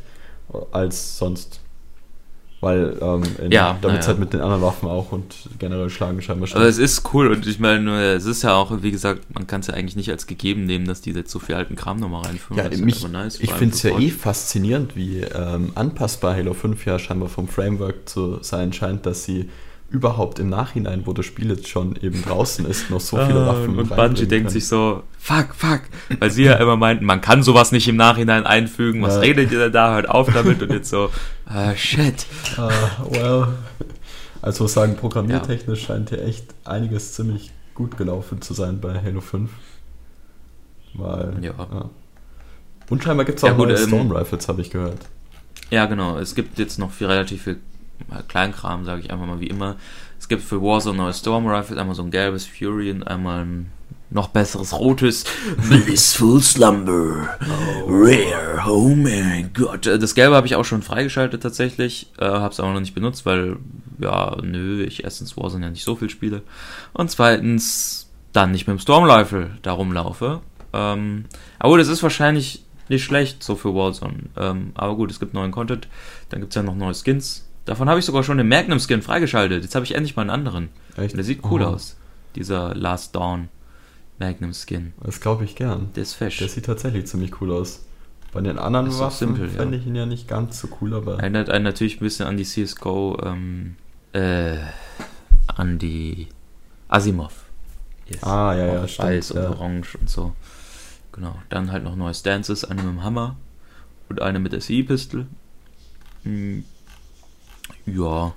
als 0.72 1.18
sonst. 1.18 1.60
Weil 2.66 2.98
ähm, 3.00 3.22
in, 3.44 3.52
Ja, 3.52 3.78
damit 3.80 4.02
es 4.02 4.08
halt 4.08 4.18
mit 4.18 4.34
den 4.34 4.42
anderen 4.42 4.64
Waffen 4.64 4.90
auch 4.90 5.12
und 5.12 5.36
generell 5.60 5.92
schlagen 5.92 6.20
scheinbar 6.24 6.48
schon. 6.48 6.58
Aber 6.58 6.68
es 6.68 6.80
ist 6.80 7.14
cool 7.14 7.28
und 7.28 7.46
ich 7.46 7.60
meine, 7.60 8.14
es 8.14 8.26
ist 8.26 8.42
ja 8.42 8.56
auch, 8.56 8.82
wie 8.82 8.90
gesagt, 8.90 9.22
man 9.36 9.46
kann 9.46 9.62
es 9.62 9.68
ja 9.68 9.76
eigentlich 9.76 9.96
nicht 9.96 10.10
als 10.10 10.26
gegeben 10.26 10.66
nehmen, 10.66 10.88
dass 10.88 11.00
die 11.02 11.12
jetzt 11.12 11.30
so 11.30 11.38
viel 11.38 11.54
alten 11.54 11.76
Kram 11.76 12.00
nochmal 12.00 12.24
reinführen. 12.24 12.72
ja, 12.72 12.76
mich, 12.84 13.04
aber 13.04 13.14
nice, 13.14 13.40
ich 13.40 13.54
finde 13.54 13.76
es 13.76 13.84
ja 13.84 13.96
eh 14.00 14.10
faszinierend, 14.10 14.96
wie 14.96 15.20
ähm, 15.20 15.74
anpassbar 15.76 16.36
Halo 16.36 16.56
5 16.56 16.84
ja 16.88 16.98
scheinbar 16.98 17.30
vom 17.30 17.48
Framework 17.48 18.10
zu 18.10 18.40
sein 18.42 18.74
scheint, 18.74 19.06
dass 19.06 19.24
sie 19.26 19.48
überhaupt 19.90 20.40
im 20.40 20.50
Nachhinein, 20.50 21.06
wo 21.06 21.14
das 21.14 21.26
Spiel 21.26 21.50
jetzt 21.50 21.68
schon 21.70 21.96
eben 22.02 22.22
draußen 22.24 22.66
ist, 22.66 22.90
noch 22.90 23.00
so 23.00 23.18
viele 23.18 23.44
Ah, 23.44 23.48
Waffen 23.48 23.78
Und 23.80 23.90
Bungie 23.90 24.16
denkt 24.26 24.30
können. 24.30 24.50
sich 24.50 24.68
so, 24.68 25.04
fuck, 25.20 25.54
fuck, 25.56 25.82
weil 26.20 26.32
sie 26.32 26.44
ja 26.44 26.56
immer 26.62 26.76
meinten, 26.76 27.06
man 27.06 27.22
kann 27.22 27.44
sowas 27.44 27.72
nicht 27.72 27.88
im 27.88 27.96
Nachhinein 27.96 28.46
einfügen, 28.46 29.02
was 29.02 29.16
Ja. 29.16 29.20
redet 29.22 29.52
ihr 29.52 29.60
denn 29.60 29.72
da, 29.72 29.94
hört 29.94 30.10
auf 30.10 30.32
damit 30.34 30.62
und 30.62 30.72
jetzt 30.72 30.90
so, 30.90 31.10
ah, 31.46 31.74
shit. 31.76 32.26
Ah, 32.58 32.70
well. 33.10 33.48
Also 34.42 34.68
sagen, 34.68 34.96
programmiertechnisch 34.96 35.84
scheint 35.86 36.10
hier 36.10 36.24
echt 36.24 36.46
einiges 36.66 37.14
ziemlich 37.14 37.52
gut 37.74 37.98
gelaufen 37.98 38.42
zu 38.42 38.54
sein 38.54 38.80
bei 38.82 39.02
Halo 39.02 39.22
5. 39.22 39.50
Weil, 40.94 41.34
Ja. 41.42 41.90
Und 42.90 43.04
scheinbar 43.04 43.26
gibt 43.26 43.40
es 43.40 43.44
auch 43.44 43.48
Ja, 43.50 43.54
gut, 43.56 43.68
neue 43.70 43.78
ähm, 43.78 43.88
Storm 43.88 44.12
Rifles, 44.12 44.48
habe 44.48 44.62
ich 44.62 44.70
gehört. 44.70 45.00
Ja, 45.72 45.86
genau. 45.88 46.20
Es 46.20 46.36
gibt 46.36 46.60
jetzt 46.60 46.78
noch 46.78 46.92
viel, 46.92 47.08
relativ 47.08 47.44
viel 47.44 47.60
Kleinkram, 48.28 48.86
sage 48.86 49.02
ich 49.02 49.12
einfach 49.12 49.26
mal 49.26 49.40
wie 49.40 49.48
immer. 49.48 49.76
Es 50.20 50.28
gibt 50.28 50.42
für 50.42 50.62
Warzone 50.62 50.98
neue 50.98 51.14
Storm 51.14 51.48
Rifles, 51.48 51.78
einmal 51.78 51.96
so 51.96 52.04
ein 52.04 52.12
gelbes 52.12 52.46
Fury 52.46 52.92
und 52.92 53.04
einmal 53.04 53.46
ein 53.46 53.72
noch 54.10 54.30
besseres 54.30 54.74
rotes 54.74 55.26
Blissful 55.70 56.42
Slumber. 56.42 57.28
Rare, 57.88 58.64
oh 58.68 58.90
mein 58.96 59.52
Gott. 59.54 59.88
Äh, 59.88 60.00
Das 60.00 60.16
gelbe 60.16 60.36
habe 60.36 60.48
ich 60.48 60.56
auch 60.56 60.64
schon 60.64 60.82
freigeschaltet 60.82 61.44
tatsächlich, 61.44 62.08
äh, 62.20 62.26
habe 62.26 62.54
es 62.54 62.60
aber 62.60 62.72
noch 62.72 62.80
nicht 62.80 62.96
benutzt, 62.96 63.26
weil, 63.26 63.58
ja, 64.00 64.38
nö, 64.42 64.84
ich 64.84 65.04
erstens 65.04 65.36
Warzone 65.38 65.66
ja 65.66 65.72
nicht 65.72 65.84
so 65.84 65.96
viel 65.96 66.10
spiele 66.10 66.44
und 66.94 67.12
zweitens 67.12 68.10
dann 68.32 68.52
nicht 68.52 68.68
mit 68.68 68.78
dem 68.78 68.82
Storm 68.82 69.10
Rifle 69.10 69.52
da 69.62 69.72
rumlaufe. 69.74 70.42
Ähm, 70.74 71.26
aber 71.58 71.74
gut, 71.74 71.82
es 71.82 71.88
ist 71.88 72.04
wahrscheinlich 72.04 72.64
nicht 72.90 73.04
schlecht 73.04 73.44
so 73.44 73.56
für 73.56 73.74
Warzone. 73.74 74.24
Ähm, 74.38 74.72
aber 74.76 74.96
gut, 74.96 75.10
es 75.10 75.20
gibt 75.20 75.34
neuen 75.34 75.52
Content. 75.52 75.88
Dann 76.30 76.42
gibt 76.42 76.52
es 76.52 76.56
ja 76.56 76.64
noch 76.64 76.76
neue 76.76 76.94
Skins. 76.94 77.45
Davon 77.66 77.90
habe 77.90 78.00
ich 78.00 78.06
sogar 78.06 78.24
schon 78.24 78.38
den 78.38 78.48
Magnum 78.48 78.80
Skin 78.80 79.02
freigeschaltet. 79.02 79.64
Jetzt 79.64 79.76
habe 79.76 79.86
ich 79.86 79.96
endlich 79.96 80.16
mal 80.16 80.22
einen 80.22 80.30
anderen. 80.30 80.70
Echt? 80.96 81.14
Und 81.14 81.18
der 81.18 81.24
sieht 81.24 81.44
cool 81.46 81.64
Aha. 81.64 81.72
aus. 81.72 81.98
Dieser 82.36 82.76
Last 82.76 83.16
Dawn 83.16 83.50
Magnum 84.20 84.54
Skin. 84.54 84.94
Das 85.04 85.20
glaube 85.20 85.46
ich 85.46 85.56
gern. 85.56 85.90
Der 85.96 86.04
ist 86.04 86.14
fesch. 86.14 86.38
Der 86.38 86.48
sieht 86.48 86.66
tatsächlich 86.66 87.08
ziemlich 87.08 87.42
cool 87.42 87.52
aus. 87.52 87.86
Bei 88.32 88.42
den 88.42 88.60
anderen 88.60 88.88
Ist 88.88 89.00
Waffen 89.00 89.30
simpel, 89.30 89.48
ja. 89.48 89.54
fände 89.54 89.78
ich 89.78 89.88
ihn 89.88 89.96
ja 89.96 90.06
nicht 90.06 90.28
ganz 90.28 90.60
so 90.60 90.68
cool, 90.82 90.94
aber 90.94 91.20
Erinnert 91.20 91.50
einen 91.50 91.64
natürlich 91.64 91.96
ein 91.96 92.04
bisschen 92.04 92.28
an 92.28 92.36
die 92.36 92.44
CSGO, 92.44 93.18
ähm, 93.24 93.78
äh, 94.12 94.58
an 95.48 95.80
die 95.80 96.28
Asimov. 96.90 97.46
Yes. 98.08 98.24
Ah, 98.24 98.54
ja, 98.54 98.66
ja, 98.66 98.88
stimmt, 98.90 99.08
Weiß 99.08 99.32
und 99.32 99.42
ja. 99.42 99.50
Orange 99.50 99.96
und 99.98 100.10
so. 100.10 100.34
Genau. 101.14 101.40
Dann 101.50 101.72
halt 101.72 101.86
noch 101.86 101.96
neue 101.96 102.14
Stances, 102.14 102.66
eine 102.66 102.84
mit 102.84 102.92
dem 102.92 103.04
Hammer 103.04 103.38
und 104.10 104.22
eine 104.22 104.40
mit 104.40 104.52
der 104.52 104.60
CE-Pistol. 104.60 105.28
Hm. 106.24 106.66
Ja. 107.86 108.34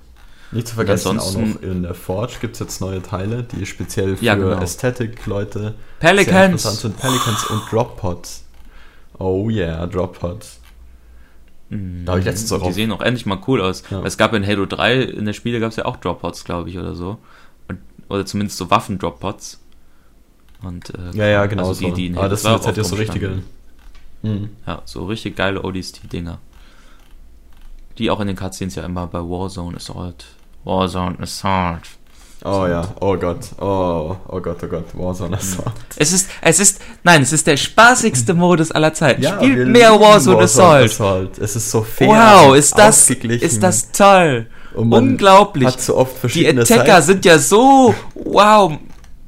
nicht 0.51 0.67
zu 0.67 0.75
vergessen, 0.75 1.19
auch 1.19 1.33
noch 1.35 1.61
in 1.61 1.83
der 1.83 1.93
Forge 1.95 2.33
gibt 2.41 2.53
es 2.55 2.59
jetzt 2.59 2.81
neue 2.81 3.01
Teile, 3.01 3.43
die 3.43 3.65
speziell 3.65 4.15
für 4.17 4.25
Ja, 4.25 4.35
genau. 4.35 4.59
Ästhetik-Leute 4.61 5.75
Pelicans! 5.99 6.45
interessant 6.65 6.77
sind. 6.77 6.97
Pelicans 6.97 7.45
und 7.45 7.61
Drop 7.71 7.97
Pods. 7.97 8.45
Oh 9.17 9.49
yeah, 9.49 9.85
Drop 9.87 10.19
Pods. 10.19 10.59
Mhm. 11.69 12.03
Da 12.05 12.17
ich 12.17 12.25
letztens 12.25 12.51
auch 12.51 12.65
Die 12.65 12.73
sehen 12.73 12.91
auch 12.91 13.01
endlich 13.01 13.25
mal 13.25 13.39
cool 13.47 13.61
aus. 13.61 13.83
Ja. 13.91 14.01
Es 14.03 14.17
gab 14.17 14.33
in 14.33 14.45
Halo 14.45 14.65
3, 14.65 15.01
in 15.01 15.25
der 15.25 15.33
Spiele 15.33 15.59
gab 15.59 15.69
es 15.69 15.75
ja 15.75 15.85
auch 15.85 15.97
Droppots, 15.97 16.43
glaube 16.43 16.69
ich, 16.69 16.77
oder 16.79 16.95
so. 16.95 17.17
Und, 17.67 17.79
oder 18.07 18.25
zumindest 18.25 18.57
so 18.57 18.71
Waffen-Droppots. 18.71 19.59
Und, 20.63 20.89
äh, 20.95 21.11
Ja, 21.15 21.27
ja, 21.27 21.45
genau 21.45 21.67
also 21.67 21.73
so. 21.73 21.87
die, 21.87 21.93
die 21.93 22.05
in 22.07 22.17
Aber 22.17 22.27
das 22.29 22.41
2 22.41 22.49
sind 22.57 22.65
jetzt 22.65 22.77
halt 22.77 22.85
so 22.87 22.95
richtige. 22.95 23.43
Mhm. 24.23 24.49
Ja, 24.65 24.81
so 24.85 25.05
richtig 25.05 25.35
geile 25.35 25.63
ODST-Dinger. 25.63 26.39
Die 27.99 28.09
auch 28.09 28.21
in 28.21 28.27
den 28.27 28.37
Cutscenes 28.37 28.75
ja 28.75 28.83
immer 28.85 29.07
bei 29.07 29.19
Warzone 29.19 29.75
Assault. 29.75 30.25
Warzone 30.63 31.17
Assault. 31.19 31.81
Oh 32.45 32.65
ja, 32.65 32.87
oh 33.01 33.17
Gott, 33.17 33.39
oh, 33.59 34.15
oh 34.25 34.39
Gott, 34.39 34.63
oh 34.63 34.67
Gott, 34.67 34.85
Warzone 34.93 35.35
Assault. 35.35 35.73
Es 35.97 36.13
ist, 36.13 36.29
es 36.41 36.61
ist, 36.61 36.81
nein, 37.03 37.21
es 37.21 37.33
ist 37.33 37.45
der 37.45 37.57
spaßigste 37.57 38.33
Modus 38.33 38.71
aller 38.71 38.93
Zeiten. 38.93 39.21
wir 39.21 39.33
Spielt 39.33 39.67
mehr 39.67 39.91
Warzone 39.99 40.43
Assault. 40.43 40.85
Assault. 40.85 41.37
Es 41.39 41.57
ist 41.57 41.69
so 41.69 41.81
fair. 41.81 42.07
Wow, 42.07 42.55
ist 42.55 42.77
das, 42.77 43.09
ist 43.09 43.61
das 43.61 43.91
toll. 43.91 44.47
Unglaublich. 44.73 45.67
Hat 45.67 45.81
so 45.81 45.97
oft 45.97 46.15
Die 46.15 46.19
verschiedene 46.19 46.61
Attacker 46.61 47.01
Seiten. 47.01 47.05
sind 47.05 47.25
ja 47.25 47.37
so, 47.37 47.93
wow, 48.15 48.77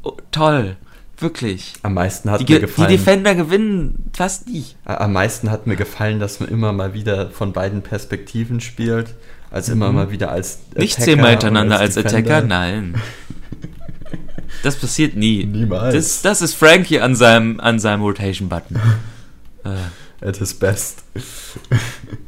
oh, 0.03 0.13
toll. 0.31 0.77
Wirklich. 1.21 1.73
Am 1.83 1.93
meisten 1.93 2.29
hat 2.31 2.39
Die, 2.41 2.43
mir 2.43 2.47
Ge- 2.47 2.59
die 2.59 2.65
gefallen. 2.65 2.89
Defender 2.89 3.35
gewinnen 3.35 4.09
fast 4.13 4.47
nie. 4.47 4.65
Am 4.85 5.13
meisten 5.13 5.49
hat 5.51 5.67
mir 5.67 5.75
gefallen, 5.75 6.19
dass 6.19 6.39
man 6.39 6.49
immer 6.49 6.73
mal 6.73 6.93
wieder 6.93 7.29
von 7.29 7.53
beiden 7.53 7.81
Perspektiven 7.83 8.59
spielt. 8.59 9.13
Also 9.51 9.73
immer 9.73 9.91
mal 9.91 10.11
wieder 10.11 10.31
als 10.31 10.59
Mhm. 10.75 10.81
Nicht 10.81 10.93
Attacker 10.93 11.05
zehnmal 11.11 11.31
hintereinander 11.31 11.79
als, 11.79 11.95
Defender. 11.95 12.17
Attacker, 12.37 12.47
nein. 12.47 12.95
Das 14.63 14.75
passiert 14.75 15.15
nie. 15.15 15.43
Niemals. 15.45 15.95
Das, 15.95 16.21
das 16.21 16.41
ist 16.43 16.53
Frankie 16.55 16.99
an 16.99 17.15
seinem, 17.15 17.59
an 17.59 17.79
seinem 17.79 18.01
Rotation-Button. 18.01 18.79
At 20.21 20.37
his 20.37 20.53
best. 20.53 21.03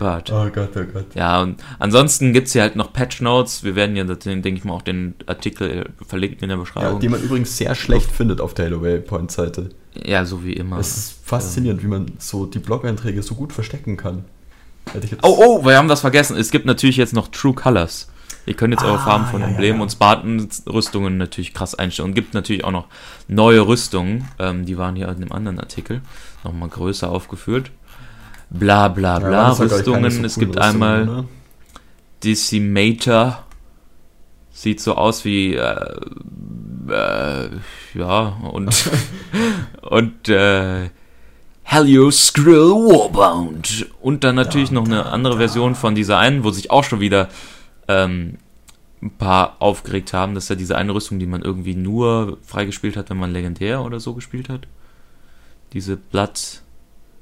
Gott. 0.00 0.32
Oh 0.32 0.48
Gott, 0.52 0.70
oh 0.76 0.84
Gott. 0.92 1.14
Ja, 1.14 1.42
und 1.42 1.62
ansonsten 1.78 2.32
gibt 2.32 2.46
es 2.48 2.54
hier 2.54 2.62
halt 2.62 2.74
noch 2.74 2.92
Patch 2.92 3.20
Notes. 3.20 3.62
Wir 3.62 3.76
werden 3.76 3.94
ja, 3.94 4.04
denke 4.04 4.48
ich 4.50 4.64
mal, 4.64 4.72
auch 4.74 4.82
den 4.82 5.14
Artikel 5.26 5.90
verlinken 6.06 6.40
in 6.42 6.48
der 6.48 6.56
Ja, 6.56 6.62
Beschreibung. 6.62 7.00
die 7.00 7.08
man 7.08 7.22
übrigens 7.22 7.56
sehr 7.56 7.74
schlecht 7.74 8.10
findet 8.10 8.40
auf 8.40 8.54
der 8.54 8.64
Halo 8.64 8.82
Waypoint 8.82 9.30
Seite. 9.30 9.68
Ja, 9.94 10.24
so 10.24 10.42
wie 10.42 10.54
immer. 10.54 10.78
Es 10.78 10.96
ist 10.96 11.18
faszinierend, 11.24 11.82
wie 11.82 11.88
man 11.88 12.06
so 12.18 12.46
die 12.46 12.60
Blog-Einträge 12.60 13.22
so 13.22 13.34
gut 13.34 13.52
verstecken 13.52 13.96
kann. 13.96 14.24
Oh, 15.22 15.36
oh, 15.38 15.64
wir 15.64 15.76
haben 15.76 15.88
was 15.88 16.00
vergessen. 16.00 16.36
Es 16.36 16.50
gibt 16.50 16.64
natürlich 16.64 16.96
jetzt 16.96 17.12
noch 17.12 17.28
True 17.28 17.52
Colors. 17.54 18.08
Ihr 18.46 18.54
könnt 18.54 18.72
jetzt 18.72 18.82
eure 18.82 18.94
Ah, 18.98 19.04
Farben 19.04 19.26
von 19.26 19.40
ja, 19.42 19.46
ja, 19.46 19.52
Emblemen 19.52 19.78
ja. 19.80 19.82
und 19.82 19.90
Spartan-Rüstungen 19.92 21.18
natürlich 21.18 21.52
krass 21.52 21.74
einstellen. 21.74 22.08
Und 22.08 22.14
gibt 22.14 22.32
natürlich 22.34 22.64
auch 22.64 22.70
noch 22.70 22.86
neue 23.28 23.66
Rüstungen. 23.66 24.26
Ähm, 24.38 24.64
die 24.64 24.78
waren 24.78 24.96
hier 24.96 25.08
in 25.08 25.16
einem 25.16 25.32
anderen 25.32 25.58
Artikel 25.60 26.00
nochmal 26.42 26.70
größer 26.70 27.10
aufgeführt. 27.10 27.70
Bla 28.50 28.88
bla 28.88 29.20
Ja, 29.20 29.28
bla. 29.28 29.54
keine 29.54 29.70
Rüstungen. 29.70 30.10
so 30.10 30.24
es 30.24 30.38
gibt 30.38 30.58
einmal 30.58 30.98
Rüstungen, 31.00 31.22
ne? 31.22 31.28
Decimator. 32.24 33.44
Sieht 34.50 34.80
so 34.80 34.94
aus 34.94 35.24
wie. 35.24 35.54
Äh, 35.54 35.96
äh, 36.88 37.50
ja, 37.94 38.20
und. 38.52 38.90
und. 39.82 40.28
Äh, 40.28 40.90
Helio 41.62 42.10
Skrill 42.10 42.72
Warbound. 42.72 43.86
Und 44.00 44.24
dann 44.24 44.34
natürlich 44.34 44.72
noch 44.72 44.86
eine 44.86 45.06
andere 45.06 45.36
Version 45.36 45.76
von 45.76 45.94
dieser 45.94 46.18
einen, 46.18 46.42
wo 46.42 46.50
sich 46.50 46.72
auch 46.72 46.82
schon 46.82 46.98
wieder 46.98 47.28
ähm, 47.86 48.38
ein 49.00 49.12
paar 49.12 49.54
aufgeregt 49.60 50.12
haben. 50.12 50.34
Das 50.34 50.44
ist 50.44 50.48
ja 50.48 50.56
diese 50.56 50.76
eine 50.76 50.92
Rüstung, 50.92 51.20
die 51.20 51.26
man 51.26 51.42
irgendwie 51.42 51.76
nur 51.76 52.38
freigespielt 52.42 52.96
hat, 52.96 53.08
wenn 53.10 53.18
man 53.18 53.32
legendär 53.32 53.84
oder 53.84 54.00
so 54.00 54.14
gespielt 54.14 54.48
hat. 54.48 54.66
Diese 55.72 55.96
Blood 55.96 56.62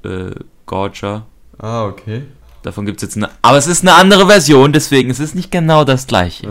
äh, 0.04 0.30
Gorger. 0.68 1.26
Ah, 1.58 1.86
okay. 1.86 2.22
Davon 2.62 2.86
gibt 2.86 2.98
es 2.98 3.08
jetzt 3.08 3.16
eine. 3.16 3.30
Aber 3.42 3.58
es 3.58 3.66
ist 3.66 3.82
eine 3.82 3.94
andere 3.94 4.26
Version, 4.26 4.72
deswegen 4.72 5.10
es 5.10 5.18
ist 5.18 5.34
nicht 5.34 5.50
genau 5.50 5.82
das 5.84 6.06
gleiche. 6.06 6.46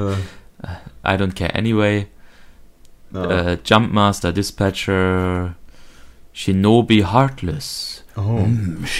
Äh, 0.63 0.67
I 1.05 1.17
don't 1.17 1.33
care 1.35 1.55
anyway. 1.55 2.07
ja. 3.13 3.51
Äh, 3.53 3.57
Jumpmaster, 3.63 4.33
Dispatcher, 4.33 5.55
Shinobi 6.33 7.05
Heartless. 7.09 8.03
oh. 8.17 8.45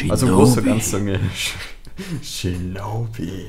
Also 0.09 0.27
große 0.27 0.63
Ganzzunge. 0.63 1.19
Shinobi. 2.23 3.47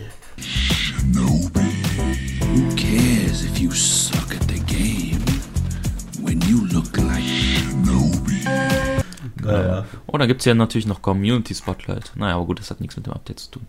Who 2.40 2.74
cares 2.76 3.44
if 3.44 3.58
you 3.60 3.70
suck 3.72 4.34
at 4.34 4.48
the 4.48 4.60
game 4.60 5.27
Oh, 10.10 10.16
dann 10.18 10.26
gibt 10.26 10.40
es 10.40 10.44
ja 10.46 10.54
natürlich 10.54 10.86
noch 10.86 11.02
Community 11.02 11.54
Spotlight. 11.54 12.12
Naja, 12.16 12.36
aber 12.36 12.46
gut, 12.46 12.58
das 12.60 12.70
hat 12.70 12.80
nichts 12.80 12.96
mit 12.96 13.06
dem 13.06 13.12
Update 13.12 13.40
zu 13.40 13.50
tun. 13.52 13.66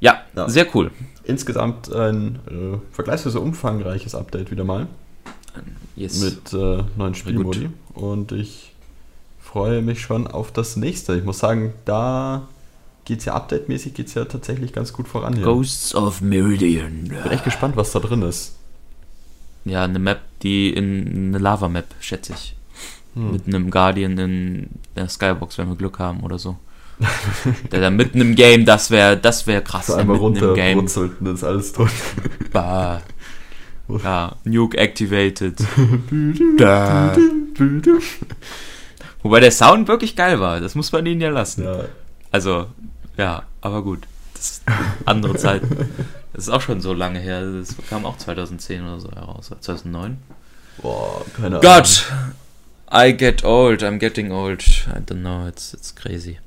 Ja, 0.00 0.22
Ja. 0.34 0.48
sehr 0.48 0.66
cool. 0.74 0.90
Insgesamt 1.24 1.92
ein 1.92 2.40
äh, 2.48 2.78
vergleichsweise 2.92 3.38
umfangreiches 3.40 4.14
Update 4.14 4.50
wieder 4.50 4.64
mal. 4.64 4.86
Yes. 5.96 6.20
mit 6.20 6.52
äh, 6.52 6.82
neuen 6.96 7.14
Spielmodi. 7.14 7.70
Und 7.94 8.32
ich 8.32 8.72
freue 9.40 9.82
mich 9.82 10.00
schon 10.00 10.26
auf 10.26 10.52
das 10.52 10.76
nächste. 10.76 11.16
Ich 11.16 11.24
muss 11.24 11.38
sagen, 11.40 11.72
da 11.84 12.48
geht 13.04 13.18
es 13.20 13.24
ja 13.26 13.34
update-mäßig 13.34 13.92
geht's 13.94 14.14
ja 14.14 14.24
tatsächlich 14.24 14.72
ganz 14.72 14.92
gut 14.92 15.08
voran 15.08 15.34
hier. 15.34 15.44
Ghosts 15.44 15.94
of 15.94 16.20
Meridian. 16.20 17.04
Bin 17.08 17.30
echt 17.30 17.44
gespannt, 17.44 17.76
was 17.76 17.90
da 17.92 17.98
drin 17.98 18.22
ist. 18.22 18.56
Ja, 19.64 19.84
eine 19.84 19.98
Map, 19.98 20.20
die 20.42 20.70
in 20.72 21.28
eine 21.28 21.38
Lava-Map, 21.38 21.86
schätze 22.00 22.32
ich. 22.32 22.56
Hm. 23.14 23.32
Mit 23.32 23.46
einem 23.46 23.70
Guardian 23.70 24.16
in 24.18 24.68
der 24.96 25.08
Skybox, 25.08 25.58
wenn 25.58 25.68
wir 25.68 25.76
Glück 25.76 25.98
haben 25.98 26.20
oder 26.20 26.38
so. 26.38 26.56
der 27.72 27.80
da 27.80 27.90
mitten 27.90 28.20
im 28.20 28.34
Game, 28.34 28.64
das 28.66 28.90
wäre 28.90 29.16
das 29.16 29.46
wär 29.46 29.62
krass. 29.62 29.86
So 29.86 29.94
einmal 29.94 30.18
mitten 30.18 30.44
im 30.44 30.54
Game. 30.54 30.78
runterbrutzelt 30.78 31.12
und 31.18 31.24
dann 31.26 31.34
ist 31.34 31.44
alles 31.44 31.72
tot. 31.72 31.90
Bah. 32.52 33.00
Ja, 34.04 34.36
Nuke 34.44 34.78
activated. 34.78 35.58
da. 36.58 37.16
Wobei 39.22 39.40
der 39.40 39.50
Sound 39.50 39.88
wirklich 39.88 40.14
geil 40.14 40.38
war, 40.38 40.60
das 40.60 40.76
muss 40.76 40.92
man 40.92 41.04
ihnen 41.06 41.20
ja 41.20 41.30
lassen. 41.30 41.64
ja, 41.64 41.84
Also, 42.30 42.66
ja, 43.16 43.42
aber 43.60 43.82
gut. 43.82 44.06
Das 44.34 44.50
ist 44.50 44.62
andere 45.04 45.34
Zeit. 45.36 45.62
Das 46.32 46.44
ist 46.44 46.50
auch 46.50 46.60
schon 46.60 46.80
so 46.80 46.92
lange 46.92 47.18
her. 47.18 47.42
Das 47.52 47.74
kam 47.88 48.06
auch 48.06 48.16
2010 48.16 48.82
oder 48.84 49.00
so 49.00 49.10
heraus. 49.10 49.50
oder 49.50 49.60
2009. 49.60 50.18
boah, 50.80 51.24
keine 51.36 51.58
Ahnung. 51.58 51.60
God! 51.60 52.06
I 52.92 53.12
get 53.12 53.44
old, 53.44 53.82
I'm 53.82 53.98
getting 53.98 54.32
old. 54.32 54.62
I 54.88 54.98
don't 54.98 55.22
know, 55.22 55.46
it's, 55.46 55.72
it's 55.74 55.94
crazy. 55.94 56.38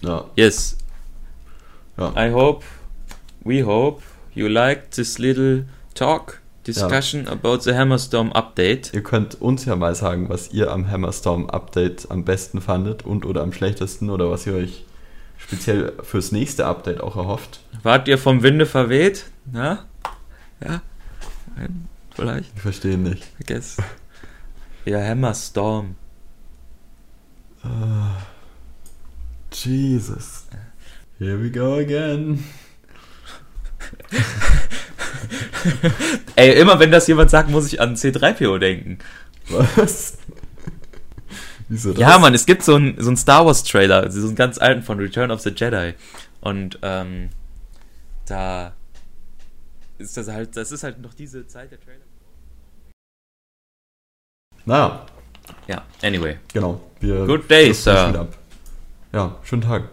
Ja, 0.00 0.24
Yes, 0.36 0.76
ja. 1.98 2.12
I 2.16 2.30
hope, 2.30 2.64
we 3.44 3.62
hope 3.62 4.02
you 4.34 4.48
liked 4.48 4.92
this 4.96 5.18
little 5.18 5.64
talk, 5.94 6.40
discussion 6.64 7.28
about 7.28 7.58
the 7.64 7.74
Hammerstorm 7.74 8.32
update. 8.32 8.94
Ihr 8.94 9.02
könnt 9.02 9.40
uns 9.40 9.66
ja 9.66 9.76
mal 9.76 9.94
sagen, 9.94 10.28
was 10.30 10.52
ihr 10.52 10.70
am 10.70 10.90
Hammerstorm 10.90 11.50
Update 11.50 12.10
am 12.10 12.24
besten 12.24 12.62
fandet 12.62 13.04
und 13.04 13.26
oder 13.26 13.42
am 13.42 13.52
schlechtesten 13.52 14.08
oder 14.08 14.30
was 14.30 14.46
ihr 14.46 14.54
euch 14.54 14.84
speziell 15.36 15.92
fürs 16.02 16.32
nächste 16.32 16.66
Update 16.66 17.00
auch 17.00 17.16
erhofft. 17.16 17.60
Wart 17.82 18.08
ihr 18.08 18.16
vom 18.16 18.42
Winde 18.42 18.64
verweht? 18.64 19.26
Ja? 19.52 19.84
Ja? 20.64 20.80
Vielleicht? 22.14 22.50
Ich 22.54 22.62
verstehe 22.62 22.96
nicht. 22.96 23.24
Guess. 23.46 23.76
Ja, 24.84 25.00
Hammerstorm. 25.00 25.96
Jesus. 29.52 30.46
Here 31.18 31.40
we 31.40 31.50
go 31.50 31.74
again. 31.74 32.44
Ey, 36.36 36.60
immer 36.60 36.78
wenn 36.80 36.90
das 36.90 37.06
jemand 37.06 37.30
sagt, 37.30 37.48
muss 37.48 37.72
ich 37.72 37.80
an 37.80 37.94
C3PO 37.94 38.58
denken. 38.58 38.98
Was? 39.48 40.18
Wieso 41.68 41.92
das? 41.92 42.00
Ja, 42.00 42.18
Mann, 42.18 42.34
es 42.34 42.46
gibt 42.46 42.64
so 42.64 42.74
einen 42.74 43.00
so 43.00 43.08
einen 43.08 43.16
Star 43.16 43.46
Wars 43.46 43.62
Trailer, 43.62 44.10
so 44.10 44.26
einen 44.26 44.34
ganz 44.34 44.58
alten 44.58 44.82
von 44.82 44.98
Return 44.98 45.30
of 45.30 45.42
the 45.42 45.50
Jedi. 45.50 45.94
Und 46.40 46.80
ähm, 46.82 47.30
da 48.26 48.74
ist 49.98 50.16
das 50.16 50.26
halt, 50.28 50.56
das 50.56 50.72
ist 50.72 50.82
halt 50.82 51.00
noch 51.00 51.14
diese 51.14 51.46
Zeit 51.46 51.70
der 51.70 51.80
Trailer. 51.80 52.00
Naja, 54.64 55.00
Ja, 55.66 55.82
anyway. 56.02 56.36
genau. 56.52 56.80
Wir 57.00 57.26
Good 57.26 57.50
day, 57.50 57.72
Sir. 57.72 58.28
Ja, 59.12 59.36
schönen 59.42 59.62
Tag. 59.62 59.88